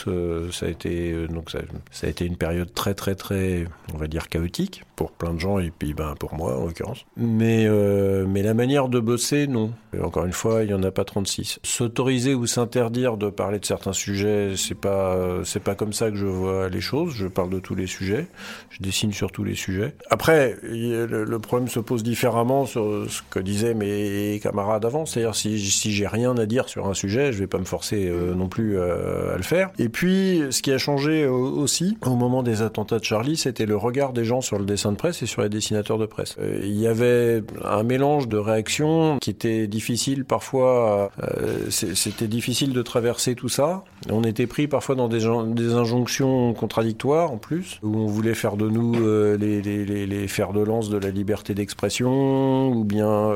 ça 0.52 0.66
a 0.66 0.70
été 0.70 1.28
donc 1.28 1.50
ça 1.50 2.08
a 2.08 2.10
été 2.10 2.26
une 2.26 2.38
période 2.38 2.74
très 2.74 2.94
très 2.94 3.16
très, 3.16 3.57
on 3.94 3.98
va 3.98 4.08
dire 4.08 4.30
chaotique 4.30 4.84
pour 4.96 5.12
plein 5.12 5.34
de 5.34 5.40
gens 5.40 5.60
et 5.60 5.72
puis 5.72 5.94
ben 5.94 6.16
pour 6.20 6.34
moi 6.34 6.58
en 6.58 6.66
l'occurrence. 6.66 7.06
Mais 7.16 7.66
euh, 7.68 8.26
mais 8.28 8.42
la 8.42 8.54
manière 8.54 8.90
de 8.90 9.00
bosser, 9.00 9.48
non. 9.48 9.72
Et 9.96 10.00
encore 10.00 10.26
une 10.26 10.34
fois, 10.34 10.64
il 10.64 10.72
y 10.72 10.74
en 10.74 10.84
a 10.84 10.92
pas 10.92 11.06
36. 11.06 11.60
S'autoriser 11.64 12.34
ou 12.34 12.46
s'interdire 12.48 13.18
de 13.18 13.30
parler 13.30 13.60
de 13.60 13.66
certains 13.66 13.94
sujets, 13.94 14.54
c'est 14.56 14.76
pas 14.76 15.18
c'est 15.44 15.64
pas 15.64 15.76
comme 15.76 15.94
ça 15.94 16.10
que 16.10 16.18
je 16.18 16.26
vois 16.26 16.70
les 16.70 16.82
choses. 16.82 17.14
Je 17.14 17.28
parle 17.28 17.50
de 17.50 17.60
tous 17.60 17.76
les 17.76 17.88
sujets. 17.88 18.28
Je 18.70 18.82
dessine 18.82 19.14
sur 19.14 19.32
tous 19.32 19.44
les 19.44 19.56
sujets. 19.56 19.96
Après, 20.10 20.58
le, 20.64 21.38
problème 21.40 21.70
se 21.70 21.80
pose 21.80 22.04
différemment 22.04 22.66
sur 22.66 23.10
ce 23.10 23.22
que 23.30 23.40
disaient 23.40 23.74
mes 23.74 24.40
camarades 24.42 24.86
avant. 24.86 25.06
C'est-à-dire 25.06 25.36
si, 25.36 25.60
si 25.60 25.92
j'ai 25.92 26.08
rien 26.08 26.36
à 26.38 26.46
dire 26.46 26.68
sur 26.68 26.88
un 26.88 26.94
sujet, 26.94 27.32
je 27.32 27.40
vais 27.40 27.48
pas 27.48 27.60
me 27.60 27.66
forcer 27.66 28.08
euh, 28.08 28.34
non 28.34 28.48
plus 28.48 28.78
euh, 28.78 29.34
à 29.34 29.38
le 29.38 29.44
faire. 29.44 29.72
Et 29.80 29.90
puis, 29.90 30.44
ce 30.50 30.62
qui 30.62 30.72
a 30.72 30.78
changé 30.78 31.26
aussi 31.26 31.98
au 32.06 32.16
moment 32.16 32.44
des 32.44 32.62
attentats 32.62 33.00
de 33.00 33.04
Charlie, 33.04 33.37
c'était 33.38 33.66
le 33.66 33.78
regard 33.78 34.14
des 34.14 34.26
gens 34.26 34.42
sur 34.42 34.60
le 34.60 34.66
dessin 34.66 34.92
de 34.92 34.98
presse 34.98 35.22
et 35.24 35.26
sur 35.26 35.42
les 35.42 35.50
dessinateurs 35.50 35.98
de 35.98 36.06
presse. 36.06 36.36
Euh, 36.40 36.60
il 36.64 36.78
y 36.78 36.88
avait 36.88 37.44
un 37.64 37.84
mélange 37.84 38.28
de 38.28 38.38
réactions 38.38 39.18
qui 39.20 39.30
était 39.30 39.68
difficile 39.68 40.26
parfois. 40.26 41.12
euh, 41.24 41.70
c'était 41.70 42.28
difficile 42.28 42.74
de 42.74 42.82
traverser 42.82 43.36
tout 43.36 43.50
ça. 43.50 43.84
On 44.10 44.24
était 44.24 44.48
pris 44.48 44.68
parfois 44.68 44.96
dans 44.96 45.08
des, 45.08 45.26
injonctions 45.26 46.54
contradictoires 46.54 47.32
en 47.32 47.38
plus, 47.38 47.80
où 47.84 47.98
on 47.98 48.06
voulait 48.08 48.34
faire 48.34 48.58
de 48.58 48.70
nous 48.70 48.96
euh, 48.96 49.38
les, 49.38 49.62
les, 49.62 50.28
fers 50.28 50.54
de 50.54 50.62
lance 50.62 50.90
de 50.90 50.98
la 50.98 51.10
liberté 51.10 51.54
d'expression, 51.54 52.70
ou 52.70 52.84
bien 52.84 53.32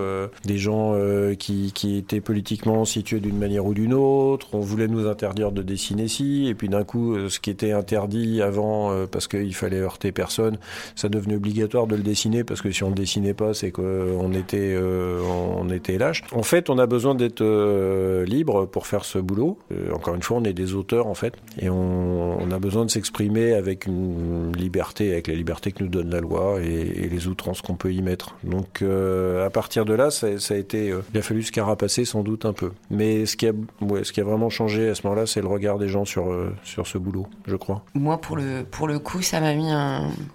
des 0.46 0.58
gens 0.58 0.96
qui, 1.38 1.72
qui 1.74 1.98
étaient 1.98 2.22
politiquement 2.22 2.86
situés 2.86 3.20
d'une 3.20 3.38
manière 3.38 3.66
ou 3.66 3.74
d'une 3.74 3.94
autre. 3.94 4.50
On 4.54 4.60
voulait 4.60 4.88
nous 4.88 5.08
interdire 5.08 5.52
de 5.52 5.62
dessiner 5.62 6.08
ci, 6.08 6.48
et 6.48 6.56
puis 6.56 6.70
d'un 6.70 6.84
coup, 6.84 7.16
ce 7.30 7.40
qui 7.40 7.50
était 7.50 7.72
interdit 7.72 8.42
avant 8.42 9.06
parce 9.12 9.28
qu'il 9.28 9.54
fallait 9.54 9.82
personne, 10.12 10.58
ça 10.96 11.10
devenait 11.10 11.36
obligatoire 11.36 11.88
de 11.88 11.96
le 11.96 12.04
dessiner 12.04 12.44
parce 12.44 12.62
que 12.62 12.72
si 12.72 12.84
on 12.84 12.90
le 12.90 12.96
dessinait 12.96 13.34
pas, 13.34 13.54
c'est 13.54 13.72
qu'on 13.72 14.34
était, 14.34 14.74
euh, 14.74 15.22
on 15.22 15.70
était 15.70 15.98
lâche. 15.98 16.24
En 16.32 16.44
fait, 16.44 16.70
on 16.70 16.78
a 16.78 16.88
besoin 16.88 17.16
d'être 17.16 17.42
euh, 17.42 18.26
libre 18.26 18.66
pour 18.66 18.88
faire 18.88 19.06
ce 19.06 19.20
boulot. 19.20 19.58
Euh, 19.72 19.94
encore 19.94 20.16
une 20.16 20.24
fois, 20.24 20.38
on 20.38 20.44
est 20.44 20.54
des 20.54 20.74
auteurs 20.74 21.08
en 21.08 21.14
fait, 21.14 21.34
et 21.60 21.70
on, 21.70 22.52
a 22.52 22.60
besoin 22.60 22.84
de 22.84 22.92
s'exprimer 22.92 23.54
avec 23.54 23.86
une 23.86 24.52
liberté, 24.58 25.14
avec 25.14 25.28
la 25.28 25.36
liberté 25.36 25.72
que 25.72 25.84
nous 25.84 25.90
donne 25.90 26.10
la 26.10 26.20
loi 26.20 26.60
et, 26.62 27.10
les 27.12 27.28
outrances 27.28 27.62
qu'on 27.62 27.76
peut 27.76 27.94
y 27.94 28.02
mettre. 28.02 28.36
Donc, 28.44 28.82
euh, 28.82 29.46
à 29.46 29.50
partir 29.50 29.86
de 29.86 29.94
là, 29.94 30.12
ça, 30.12 30.40
ça 30.40 30.54
a 30.54 30.58
été, 30.58 30.90
euh, 30.90 31.02
il 31.14 31.20
a 31.20 31.22
fallu 31.22 31.44
se 31.44 31.52
carapacer 31.52 32.06
sans 32.06 32.24
doute 32.24 32.46
un 32.46 32.54
peu. 32.54 32.72
Mais 32.90 33.26
ce 33.26 33.36
qui 33.36 33.48
a, 33.48 33.52
ouais, 33.82 34.04
ce 34.04 34.12
qui 34.12 34.22
a 34.22 34.24
vraiment 34.24 34.50
changé 34.50 34.90
à 34.90 34.96
ce 34.96 35.06
moment-là, 35.08 35.26
c'est 35.26 35.42
le 35.42 35.48
regard 35.48 35.78
des 35.78 35.88
gens 35.88 36.06
sur 36.06 36.32
euh, 36.32 36.54
sur 36.64 36.88
ce 36.88 36.98
boulot, 36.98 37.28
je 37.48 37.56
crois. 37.56 37.84
Moi, 37.94 38.20
pour 38.20 38.38
le, 38.38 38.64
pour 38.70 38.88
le 38.88 39.00
coup, 39.00 39.22
ça 39.22 39.40
m'a 39.40 39.54
mis 39.54 39.70
un, 39.70 39.81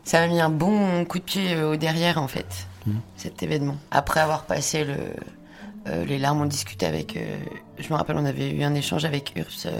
ça 0.04 0.20
m'a 0.20 0.26
mis 0.28 0.40
un 0.40 0.50
bon 0.50 1.04
coup 1.04 1.18
de 1.18 1.24
pied 1.24 1.54
euh, 1.54 1.72
au 1.72 1.76
derrière, 1.76 2.18
en 2.22 2.28
fait, 2.28 2.66
Mhm. 2.86 3.00
cet 3.16 3.42
événement. 3.42 3.76
Après 3.90 4.20
avoir 4.20 4.44
passé 4.44 4.84
le, 4.84 4.94
euh, 5.88 6.04
les 6.04 6.18
larmes, 6.18 6.40
on 6.42 6.46
discutait 6.46 6.86
avec, 6.86 7.16
euh, 7.16 7.36
je 7.78 7.88
me 7.90 7.94
rappelle, 7.96 8.16
on 8.16 8.24
avait 8.24 8.50
eu 8.50 8.62
un 8.62 8.74
échange 8.74 9.04
avec 9.04 9.32
Urs 9.36 9.46
euh, 9.66 9.70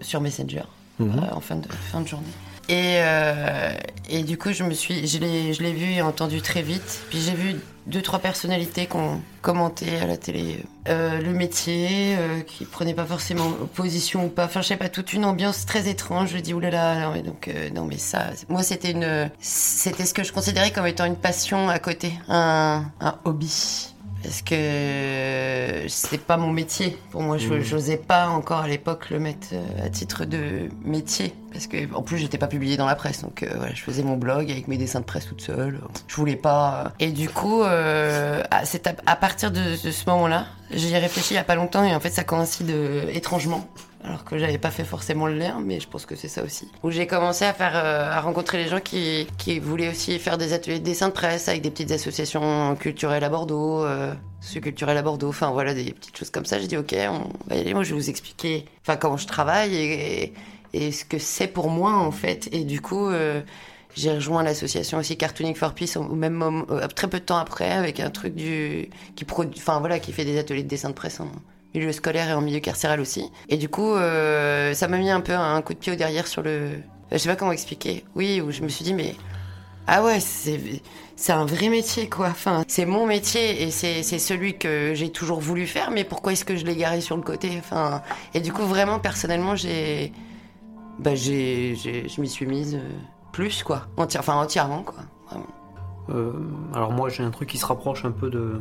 sur 0.00 0.20
Messenger, 0.20 0.64
Mhm. 0.98 1.20
en 1.32 1.40
fin 1.40 1.56
de, 1.56 1.68
fin 1.92 2.00
de 2.00 2.08
journée. 2.08 2.26
Et, 2.68 2.98
euh, 2.98 3.72
et 4.10 4.22
du 4.24 4.36
coup, 4.36 4.52
je 4.52 4.62
me 4.62 4.74
suis, 4.74 5.06
je 5.06 5.18
l'ai, 5.18 5.54
je 5.54 5.62
l'ai 5.62 5.72
vu 5.72 5.92
et 5.92 6.02
entendu 6.02 6.42
très 6.42 6.60
vite. 6.60 7.00
Puis 7.08 7.18
j'ai 7.20 7.32
vu 7.32 7.56
deux, 7.86 8.02
trois 8.02 8.18
personnalités 8.18 8.86
qui 8.86 8.96
ont 8.96 9.22
commenté 9.40 9.98
à 9.98 10.06
la 10.06 10.18
télé 10.18 10.62
euh, 10.88 11.20
le 11.22 11.32
métier, 11.32 12.16
euh, 12.18 12.42
qui 12.42 12.66
prenaient 12.66 12.92
pas 12.92 13.06
forcément 13.06 13.50
position 13.74 14.26
ou 14.26 14.28
pas. 14.28 14.44
Enfin, 14.44 14.60
je 14.60 14.68
sais 14.68 14.76
pas, 14.76 14.90
toute 14.90 15.14
une 15.14 15.24
ambiance 15.24 15.64
très 15.64 15.88
étrange. 15.88 16.30
Je 16.34 16.38
dis, 16.38 16.52
oulala, 16.52 17.00
non, 17.00 17.12
mais 17.14 17.22
donc, 17.22 17.48
euh, 17.48 17.70
non, 17.70 17.86
mais 17.86 17.96
ça, 17.96 18.26
moi, 18.50 18.62
c'était 18.62 18.90
une, 18.90 19.30
c'était 19.40 20.04
ce 20.04 20.12
que 20.12 20.22
je 20.22 20.32
considérais 20.32 20.70
comme 20.70 20.86
étant 20.86 21.06
une 21.06 21.16
passion 21.16 21.70
à 21.70 21.78
côté, 21.78 22.12
un, 22.28 22.84
un 23.00 23.18
hobby. 23.24 23.94
Parce 24.22 24.42
que 24.42 25.84
c'est 25.88 26.20
pas 26.20 26.36
mon 26.36 26.50
métier. 26.50 26.96
Pour 27.10 27.22
moi, 27.22 27.38
je 27.38 27.48
n'osais 27.74 27.96
pas 27.96 28.28
encore 28.28 28.60
à 28.60 28.68
l'époque 28.68 29.10
le 29.10 29.18
mettre 29.18 29.48
euh, 29.52 29.86
à 29.86 29.88
titre 29.90 30.24
de 30.24 30.68
métier. 30.84 31.34
Parce 31.52 31.66
que, 31.66 31.92
en 31.94 32.02
plus, 32.02 32.18
j'étais 32.18 32.36
pas 32.38 32.46
publiée 32.46 32.76
dans 32.76 32.86
la 32.86 32.94
presse. 32.94 33.22
Donc, 33.22 33.42
euh, 33.42 33.48
voilà, 33.56 33.72
je 33.74 33.82
faisais 33.82 34.02
mon 34.02 34.16
blog 34.16 34.50
avec 34.50 34.68
mes 34.68 34.76
dessins 34.76 35.00
de 35.00 35.04
presse 35.04 35.26
toute 35.26 35.40
seule. 35.40 35.80
Je 36.06 36.16
voulais 36.16 36.36
pas. 36.36 36.84
euh. 36.84 36.88
Et 37.00 37.10
du 37.10 37.28
coup, 37.28 37.62
euh, 37.62 38.42
c'est 38.64 38.86
à, 38.86 38.94
à 39.06 39.16
partir 39.16 39.50
de, 39.50 39.82
de 39.82 39.90
ce 39.90 40.10
moment-là, 40.10 40.46
j'y 40.70 40.92
ai 40.92 40.98
réfléchi 40.98 41.34
il 41.34 41.36
y 41.36 41.40
a 41.40 41.44
pas 41.44 41.54
longtemps 41.54 41.84
et 41.84 41.94
en 41.94 42.00
fait, 42.00 42.10
ça 42.10 42.24
coïncide 42.24 42.70
euh, 42.70 43.08
étrangement. 43.12 43.66
Alors 44.08 44.24
que 44.24 44.38
j'avais 44.38 44.56
pas 44.56 44.70
fait 44.70 44.84
forcément 44.84 45.26
le 45.26 45.34
lien, 45.34 45.60
mais 45.62 45.80
je 45.80 45.86
pense 45.86 46.06
que 46.06 46.16
c'est 46.16 46.28
ça 46.28 46.42
aussi. 46.42 46.66
Où 46.82 46.90
j'ai 46.90 47.06
commencé 47.06 47.44
à 47.44 47.52
faire, 47.52 47.76
euh, 47.76 48.10
à 48.10 48.22
rencontrer 48.22 48.56
les 48.56 48.66
gens 48.66 48.80
qui, 48.80 49.26
qui 49.36 49.58
voulaient 49.58 49.90
aussi 49.90 50.18
faire 50.18 50.38
des 50.38 50.54
ateliers 50.54 50.78
de 50.78 50.84
dessin 50.84 51.08
de 51.08 51.12
presse 51.12 51.46
avec 51.48 51.60
des 51.60 51.70
petites 51.70 51.92
associations 51.92 52.74
culturelles 52.76 53.22
à 53.22 53.28
Bordeaux, 53.28 53.84
euh, 53.84 54.14
culturelles 54.62 54.96
à 54.96 55.02
Bordeaux, 55.02 55.28
enfin 55.28 55.50
voilà, 55.50 55.74
des 55.74 55.92
petites 55.92 56.16
choses 56.16 56.30
comme 56.30 56.46
ça. 56.46 56.58
J'ai 56.58 56.68
dit 56.68 56.78
ok, 56.78 56.96
on. 57.10 57.28
Moi, 57.54 57.82
je 57.84 57.90
vais 57.90 58.00
vous 58.00 58.08
expliquer, 58.08 58.64
comment 58.98 59.18
je 59.18 59.26
travaille 59.26 59.76
et, 59.76 60.32
et 60.72 60.90
ce 60.90 61.04
que 61.04 61.18
c'est 61.18 61.48
pour 61.48 61.68
moi 61.68 61.92
en 61.92 62.10
fait. 62.10 62.48
Et 62.50 62.64
du 62.64 62.80
coup. 62.80 63.08
euh, 63.08 63.42
j'ai 63.96 64.12
rejoint 64.12 64.42
l'association 64.42 64.98
aussi 64.98 65.16
Cartooning 65.16 65.54
for 65.54 65.74
Peace 65.74 65.96
au 65.96 66.14
même 66.14 66.34
moment, 66.34 66.64
euh, 66.70 66.86
très 66.88 67.08
peu 67.08 67.18
de 67.18 67.24
temps 67.24 67.38
après, 67.38 67.70
avec 67.72 68.00
un 68.00 68.10
truc 68.10 68.34
du 68.34 68.90
qui 69.16 69.26
enfin 69.56 69.80
voilà, 69.80 69.98
qui 69.98 70.12
fait 70.12 70.24
des 70.24 70.38
ateliers 70.38 70.62
de 70.62 70.68
dessin 70.68 70.90
de 70.90 70.94
presse 70.94 71.20
en 71.20 71.30
milieu 71.74 71.92
scolaire 71.92 72.28
et 72.28 72.34
en 72.34 72.40
milieu 72.40 72.60
carcéral 72.60 73.00
aussi. 73.00 73.30
Et 73.48 73.56
du 73.56 73.68
coup, 73.68 73.94
euh, 73.94 74.74
ça 74.74 74.88
m'a 74.88 74.98
mis 74.98 75.10
un 75.10 75.20
peu 75.20 75.34
un 75.34 75.60
coup 75.62 75.74
de 75.74 75.78
pied 75.78 75.92
au 75.92 75.96
derrière 75.96 76.26
sur 76.26 76.42
le, 76.42 76.72
je 77.12 77.18
sais 77.18 77.28
pas 77.28 77.36
comment 77.36 77.52
expliquer. 77.52 78.04
Oui, 78.14 78.40
où 78.40 78.50
je 78.50 78.62
me 78.62 78.68
suis 78.68 78.84
dit 78.84 78.94
mais 78.94 79.14
ah 79.86 80.04
ouais, 80.04 80.20
c'est 80.20 80.60
c'est 81.16 81.32
un 81.32 81.46
vrai 81.46 81.68
métier 81.68 82.08
quoi. 82.08 82.28
Enfin, 82.28 82.62
c'est 82.68 82.84
mon 82.84 83.06
métier 83.06 83.62
et 83.62 83.70
c'est 83.70 84.02
celui 84.02 84.58
que 84.58 84.92
j'ai 84.94 85.10
toujours 85.10 85.40
voulu 85.40 85.66
faire. 85.66 85.90
Mais 85.90 86.04
pourquoi 86.04 86.32
est-ce 86.32 86.44
que 86.44 86.56
je 86.56 86.64
l'ai 86.64 86.76
garé 86.76 87.00
sur 87.00 87.16
le 87.16 87.22
côté? 87.22 87.50
Enfin, 87.58 88.02
et 88.34 88.40
du 88.40 88.52
coup 88.52 88.62
vraiment 88.62 88.98
personnellement 88.98 89.56
j'ai 89.56 90.12
bah 90.98 91.14
j'ai 91.14 91.74
je 91.74 92.20
m'y 92.20 92.28
suis 92.28 92.46
mise 92.46 92.74
euh, 92.74 92.98
plus 93.32 93.62
quoi, 93.62 93.86
enfin 93.96 94.34
entièrement 94.34 94.82
quoi. 94.82 95.00
Euh, 96.10 96.32
alors 96.74 96.92
moi 96.92 97.08
j'ai 97.08 97.22
un 97.22 97.30
truc 97.30 97.48
qui 97.48 97.58
se 97.58 97.66
rapproche 97.66 98.04
un 98.04 98.10
peu 98.10 98.30
de, 98.30 98.60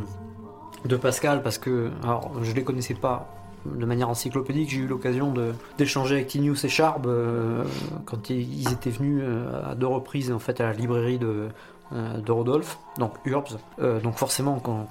de 0.86 0.96
Pascal 0.96 1.42
parce 1.42 1.58
que 1.58 1.92
alors 2.04 2.32
je 2.44 2.54
les 2.54 2.64
connaissais 2.64 2.94
pas 2.94 3.30
de 3.76 3.86
manière 3.86 4.10
encyclopédique, 4.10 4.70
j'ai 4.70 4.80
eu 4.80 4.88
l'occasion 4.88 5.34
d'échanger 5.78 6.16
avec 6.16 6.28
Tinius 6.28 6.64
et 6.64 6.70
Charb 6.70 7.08
euh, 7.08 7.64
quand 8.06 8.30
ils 8.30 8.72
étaient 8.72 8.90
venus 8.90 9.22
euh, 9.24 9.72
à 9.72 9.76
deux 9.76 9.88
reprises 9.88 10.32
en 10.32 10.40
fait 10.40 10.62
à 10.62 10.66
la 10.66 10.74
librairie 10.74 11.18
de, 11.18 11.50
euh, 11.94 12.18
de 12.18 12.32
Rodolphe, 12.32 12.80
donc 12.98 13.14
Urbs. 13.26 13.58
Donc 14.04 14.16
forcément 14.16 14.60
quand 14.60 14.88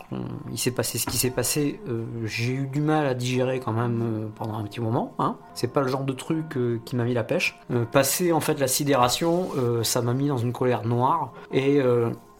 il 0.50 0.58
s'est 0.58 0.70
passé 0.70 0.98
ce 0.98 1.06
qui 1.06 1.16
s'est 1.16 1.30
passé, 1.30 1.80
j'ai 2.24 2.52
eu 2.52 2.66
du 2.66 2.80
mal 2.80 3.06
à 3.06 3.14
digérer 3.14 3.60
quand 3.60 3.72
même 3.72 4.30
pendant 4.36 4.58
un 4.58 4.64
petit 4.64 4.80
moment. 4.80 5.14
Hein. 5.18 5.36
C'est 5.54 5.72
pas 5.72 5.80
le 5.80 5.88
genre 5.88 6.04
de 6.04 6.12
truc 6.12 6.58
qui 6.84 6.96
m'a 6.96 7.04
mis 7.04 7.14
la 7.14 7.24
pêche. 7.24 7.58
Passer 7.92 8.32
en 8.32 8.40
fait 8.40 8.58
la 8.58 8.68
sidération, 8.68 9.50
ça 9.82 10.02
m'a 10.02 10.14
mis 10.14 10.28
dans 10.28 10.38
une 10.38 10.52
colère 10.52 10.84
noire 10.84 11.32
et 11.52 11.80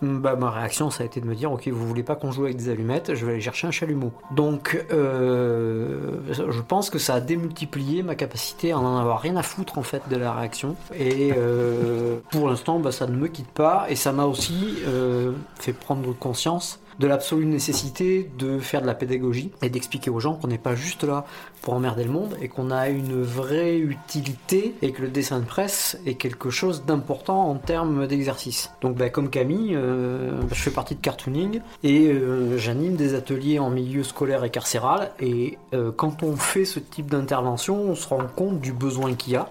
bah, 0.02 0.36
ma 0.36 0.50
réaction, 0.50 0.90
ça 0.90 1.02
a 1.02 1.06
été 1.06 1.20
de 1.20 1.26
me 1.26 1.34
dire, 1.34 1.50
ok, 1.50 1.68
vous 1.68 1.86
voulez 1.86 2.02
pas 2.02 2.16
qu'on 2.16 2.30
joue 2.30 2.44
avec 2.44 2.56
des 2.56 2.68
allumettes, 2.68 3.14
je 3.14 3.24
vais 3.24 3.32
aller 3.32 3.40
chercher 3.40 3.66
un 3.66 3.70
chalumeau. 3.70 4.12
Donc, 4.30 4.84
euh, 4.92 6.18
je 6.30 6.60
pense 6.60 6.90
que 6.90 6.98
ça 6.98 7.14
a 7.14 7.20
démultiplié 7.20 8.02
ma 8.02 8.14
capacité 8.14 8.72
à 8.72 8.78
en 8.78 8.98
avoir 8.98 9.20
rien 9.20 9.36
à 9.36 9.42
foutre 9.42 9.78
en 9.78 9.82
fait 9.82 10.02
de 10.10 10.16
la 10.16 10.32
réaction. 10.32 10.76
Et 10.94 11.32
euh, 11.36 12.18
pour 12.30 12.48
l'instant, 12.48 12.78
bah, 12.78 12.92
ça 12.92 13.06
ne 13.06 13.16
me 13.16 13.28
quitte 13.28 13.48
pas, 13.48 13.86
et 13.88 13.96
ça 13.96 14.12
m'a 14.12 14.24
aussi 14.24 14.76
euh, 14.86 15.32
fait 15.58 15.72
prendre 15.72 16.12
conscience 16.12 16.78
de 16.98 17.06
l'absolue 17.06 17.46
nécessité 17.46 18.30
de 18.38 18.58
faire 18.58 18.82
de 18.82 18.86
la 18.86 18.94
pédagogie 18.94 19.50
et 19.62 19.68
d'expliquer 19.68 20.10
aux 20.10 20.20
gens 20.20 20.34
qu'on 20.34 20.48
n'est 20.48 20.58
pas 20.58 20.74
juste 20.74 21.04
là 21.04 21.24
pour 21.62 21.74
emmerder 21.74 22.04
le 22.04 22.10
monde 22.10 22.36
et 22.40 22.48
qu'on 22.48 22.70
a 22.70 22.88
une 22.88 23.22
vraie 23.22 23.78
utilité 23.78 24.74
et 24.82 24.92
que 24.92 25.02
le 25.02 25.08
dessin 25.08 25.40
de 25.40 25.44
presse 25.44 25.98
est 26.06 26.14
quelque 26.14 26.50
chose 26.50 26.84
d'important 26.86 27.48
en 27.48 27.56
termes 27.56 28.06
d'exercice. 28.06 28.70
Donc 28.80 28.96
bah, 28.96 29.10
comme 29.10 29.30
Camille, 29.30 29.74
euh, 29.74 30.40
je 30.48 30.54
fais 30.54 30.70
partie 30.70 30.94
de 30.94 31.00
cartooning 31.00 31.60
et 31.82 32.08
euh, 32.08 32.56
j'anime 32.56 32.96
des 32.96 33.14
ateliers 33.14 33.58
en 33.58 33.70
milieu 33.70 34.02
scolaire 34.02 34.44
et 34.44 34.50
carcéral 34.50 35.12
et 35.20 35.58
euh, 35.74 35.92
quand 35.94 36.22
on 36.22 36.36
fait 36.36 36.64
ce 36.64 36.78
type 36.78 37.10
d'intervention, 37.10 37.76
on 37.76 37.94
se 37.94 38.08
rend 38.08 38.26
compte 38.34 38.60
du 38.60 38.72
besoin 38.72 39.14
qu'il 39.14 39.34
y 39.34 39.36
a 39.36 39.48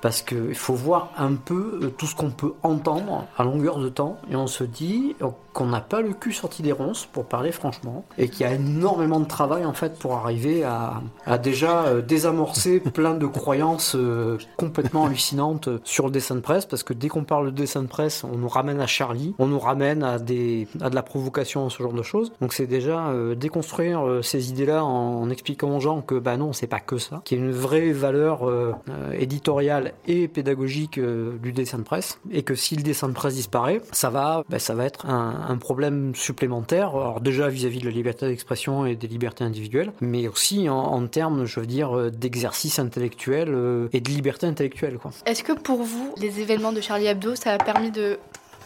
parce 0.00 0.22
qu'il 0.22 0.54
faut 0.54 0.74
voir 0.74 1.10
un 1.18 1.34
peu 1.34 1.92
tout 1.98 2.06
ce 2.06 2.14
qu'on 2.14 2.30
peut 2.30 2.54
entendre 2.62 3.26
à 3.36 3.42
longueur 3.42 3.78
de 3.78 3.88
temps 3.88 4.16
et 4.30 4.36
on 4.36 4.46
se 4.46 4.64
dit 4.64 5.16
qu'on 5.58 5.66
n'a 5.66 5.80
pas 5.80 6.02
le 6.02 6.12
cul 6.12 6.32
sorti 6.32 6.62
des 6.62 6.70
ronces 6.70 7.04
pour 7.06 7.24
parler 7.24 7.50
franchement 7.50 8.04
et 8.16 8.28
qu'il 8.28 8.42
y 8.42 8.48
a 8.48 8.54
énormément 8.54 9.18
de 9.18 9.24
travail 9.24 9.64
en 9.64 9.72
fait 9.72 9.98
pour 9.98 10.14
arriver 10.14 10.62
à, 10.62 11.02
à 11.26 11.36
déjà 11.36 11.86
euh, 11.86 12.00
désamorcer 12.00 12.78
plein 12.94 13.14
de 13.14 13.26
croyances 13.26 13.96
euh, 13.96 14.38
complètement 14.56 15.06
hallucinantes 15.06 15.68
sur 15.82 16.06
le 16.06 16.12
dessin 16.12 16.36
de 16.36 16.40
presse 16.40 16.64
parce 16.64 16.84
que 16.84 16.92
dès 16.92 17.08
qu'on 17.08 17.24
parle 17.24 17.46
de 17.46 17.50
dessin 17.50 17.82
de 17.82 17.88
presse 17.88 18.22
on 18.22 18.36
nous 18.36 18.46
ramène 18.46 18.80
à 18.80 18.86
Charlie 18.86 19.34
on 19.40 19.46
nous 19.46 19.58
ramène 19.58 20.04
à, 20.04 20.20
des, 20.20 20.68
à 20.80 20.90
de 20.90 20.94
la 20.94 21.02
provocation 21.02 21.68
ce 21.70 21.82
genre 21.82 21.92
de 21.92 22.02
choses. 22.04 22.30
Donc 22.40 22.52
c'est 22.52 22.68
déjà 22.68 23.08
euh, 23.08 23.34
déconstruire 23.34 24.06
euh, 24.06 24.22
ces 24.22 24.50
idées 24.50 24.66
là 24.66 24.84
en, 24.84 25.22
en 25.22 25.30
expliquant 25.30 25.76
aux 25.76 25.80
gens 25.80 26.02
que 26.02 26.14
bah 26.14 26.36
non 26.36 26.52
c'est 26.52 26.68
pas 26.68 26.78
que 26.78 26.98
ça 26.98 27.20
qu'il 27.24 27.38
y 27.38 27.40
a 27.40 27.44
une 27.44 27.50
vraie 27.50 27.90
valeur 27.92 28.48
euh, 28.48 28.74
euh, 28.88 29.12
éditoriale 29.12 29.92
et 30.06 30.28
pédagogique 30.28 30.98
euh, 30.98 31.36
du 31.38 31.52
dessin 31.52 31.78
de 31.78 31.82
presse 31.82 32.20
et 32.30 32.42
que 32.42 32.54
si 32.54 32.76
le 32.76 32.82
dessin 32.82 33.08
de 33.08 33.14
presse 33.14 33.34
disparaît 33.34 33.80
ça 33.92 34.10
va 34.10 34.44
bah, 34.48 34.58
ça 34.58 34.74
va 34.74 34.84
être 34.84 35.06
un, 35.06 35.47
un 35.48 35.56
problème 35.58 36.14
supplémentaire 36.14 36.90
alors 36.90 37.20
déjà 37.20 37.48
vis-à-vis 37.48 37.80
de 37.80 37.86
la 37.86 37.90
liberté 37.90 38.26
d'expression 38.26 38.86
et 38.86 38.94
des 38.96 39.06
libertés 39.08 39.44
individuelles 39.44 39.92
mais 40.00 40.28
aussi 40.28 40.68
en, 40.68 40.76
en 40.78 41.06
termes 41.06 41.44
je 41.44 41.60
veux 41.60 41.66
dire 41.66 41.96
euh, 41.96 42.10
d'exercice 42.10 42.78
intellectuel 42.78 43.48
euh, 43.50 43.88
et 43.92 44.00
de 44.00 44.08
liberté 44.10 44.46
intellectuelle 44.46 44.98
Est-ce 45.26 45.42
que 45.42 45.52
pour 45.52 45.82
vous, 45.82 46.14
les 46.20 46.40
événements 46.40 46.72
de 46.72 46.80
Charlie 46.80 47.06
Hebdo, 47.06 47.34
ça 47.34 47.52
a 47.54 47.58
permis 47.58 47.90
de, 47.90 48.18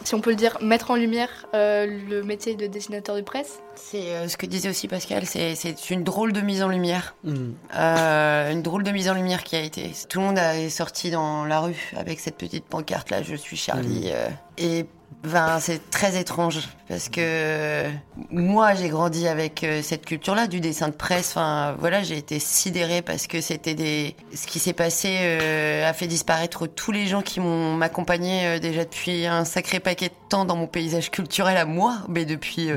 si 0.03 0.15
on 0.15 0.21
peut 0.21 0.31
le 0.31 0.35
dire, 0.35 0.57
mettre 0.61 0.91
en 0.91 0.95
lumière 0.95 1.29
euh, 1.53 1.87
le 2.09 2.23
métier 2.23 2.55
de 2.55 2.67
dessinateur 2.67 3.15
de 3.15 3.21
presse? 3.21 3.59
C'est 3.75 4.11
euh, 4.15 4.27
ce 4.27 4.37
que 4.37 4.45
disait 4.45 4.69
aussi 4.69 4.87
Pascal, 4.87 5.25
c'est 5.25 5.89
une 5.89 6.03
drôle 6.03 6.33
de 6.33 6.41
mise 6.41 6.61
en 6.63 6.69
lumière. 6.69 7.15
Mm. 7.23 7.35
Euh, 7.75 8.51
une 8.51 8.61
drôle 8.61 8.83
de 8.83 8.91
mise 8.91 9.09
en 9.09 9.13
lumière 9.13 9.43
qui 9.43 9.55
a 9.55 9.61
été. 9.61 9.91
Tout 10.09 10.19
le 10.19 10.25
monde 10.25 10.37
est 10.37 10.69
sorti 10.69 11.11
dans 11.11 11.45
la 11.45 11.59
rue 11.61 11.91
avec 11.95 12.19
cette 12.19 12.37
petite 12.37 12.65
pancarte 12.65 13.09
là, 13.09 13.21
je 13.23 13.35
suis 13.35 13.57
Charlie. 13.57 14.09
euh, 14.11 14.27
et 14.57 14.85
ben, 15.23 15.59
c'est 15.59 15.89
très 15.89 16.19
étrange 16.19 16.67
parce 16.87 17.09
que 17.09 17.85
moi 18.31 18.73
j'ai 18.73 18.89
grandi 18.89 19.27
avec 19.27 19.63
euh, 19.63 19.81
cette 19.81 20.05
culture 20.05 20.35
là 20.35 20.47
du 20.47 20.59
dessin 20.59 20.87
de 20.87 20.93
presse. 20.93 21.31
Enfin 21.31 21.75
voilà, 21.79 22.03
j'ai 22.03 22.17
été 22.17 22.39
sidérée 22.39 23.01
parce 23.01 23.27
que 23.27 23.41
c'était 23.41 23.75
des. 23.75 24.15
Ce 24.33 24.47
qui 24.47 24.59
s'est 24.59 24.73
passé 24.73 25.17
euh, 25.21 25.89
a 25.89 25.93
fait 25.93 26.07
disparaître 26.07 26.67
tous 26.67 26.91
les 26.91 27.07
gens 27.07 27.21
qui 27.21 27.39
m'ont 27.39 27.79
accompagné 27.81 28.47
euh, 28.47 28.59
déjà 28.59 28.83
depuis 28.83 29.25
un 29.25 29.45
sacré 29.45 29.79
paquet 29.79 30.09
de 30.09 30.29
temps 30.29 30.45
dans 30.45 30.55
mon 30.55 30.67
paysage 30.67 31.11
culturel 31.11 31.57
à 31.57 31.65
moi, 31.65 31.99
mais 32.09 32.25
depuis. 32.25 32.69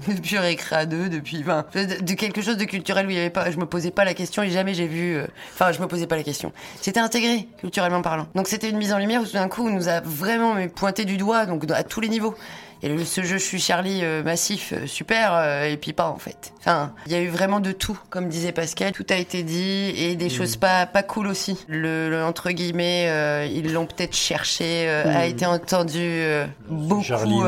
depuis 0.08 0.38
Récréa 0.38 0.86
2, 0.86 1.08
depuis, 1.08 1.40
enfin, 1.40 1.64
de, 1.74 2.14
quelque 2.14 2.42
chose 2.42 2.56
de 2.56 2.64
culturel 2.64 3.06
où 3.06 3.10
il 3.10 3.16
y 3.16 3.18
avait 3.18 3.30
pas, 3.30 3.50
je 3.50 3.58
me 3.58 3.66
posais 3.66 3.90
pas 3.90 4.04
la 4.04 4.14
question 4.14 4.42
et 4.42 4.50
jamais 4.50 4.74
j'ai 4.74 4.86
vu, 4.86 5.16
euh, 5.16 5.26
enfin, 5.54 5.72
je 5.72 5.80
me 5.80 5.86
posais 5.86 6.06
pas 6.06 6.16
la 6.16 6.22
question. 6.22 6.52
C'était 6.80 7.00
intégré, 7.00 7.48
culturellement 7.58 8.02
parlant. 8.02 8.26
Donc 8.34 8.48
c'était 8.48 8.70
une 8.70 8.78
mise 8.78 8.92
en 8.92 8.98
lumière 8.98 9.22
où 9.22 9.26
tout 9.26 9.32
d'un 9.32 9.48
coup, 9.48 9.66
on 9.66 9.70
nous 9.70 9.88
a 9.88 10.00
vraiment 10.00 10.56
pointé 10.68 11.04
du 11.04 11.16
doigt, 11.16 11.46
donc 11.46 11.70
à 11.70 11.82
tous 11.82 12.00
les 12.00 12.08
niveaux. 12.08 12.34
Et 12.82 12.88
le, 12.88 13.04
ce 13.04 13.20
jeu 13.22 13.38
Je 13.38 13.44
suis 13.44 13.60
Charlie 13.60 14.00
euh, 14.02 14.22
massif, 14.22 14.72
euh, 14.72 14.86
super, 14.86 15.34
euh, 15.34 15.64
et 15.64 15.76
puis 15.76 15.92
pas 15.92 16.08
en 16.08 16.16
fait. 16.18 16.52
Enfin, 16.60 16.92
il 17.06 17.12
y 17.12 17.14
a 17.14 17.20
eu 17.20 17.28
vraiment 17.28 17.60
de 17.60 17.72
tout, 17.72 17.98
comme 18.10 18.28
disait 18.28 18.52
Pascal. 18.52 18.92
Tout 18.92 19.06
a 19.10 19.16
été 19.16 19.42
dit 19.42 19.92
et 19.96 20.16
des 20.16 20.28
choses 20.30 20.56
pas 20.56 20.86
pas 20.86 21.02
cool 21.02 21.26
aussi. 21.26 21.64
Le, 21.68 22.08
le- 22.10 22.24
entre 22.24 22.50
guillemets, 22.50 23.48
ils 23.52 23.72
l'ont 23.72 23.86
peut-être 23.86 24.14
cherché, 24.14 24.88
a 24.88 25.26
été 25.26 25.46
entendu 25.46 26.22
beaucoup. 26.68 27.02
Charlie 27.02 27.40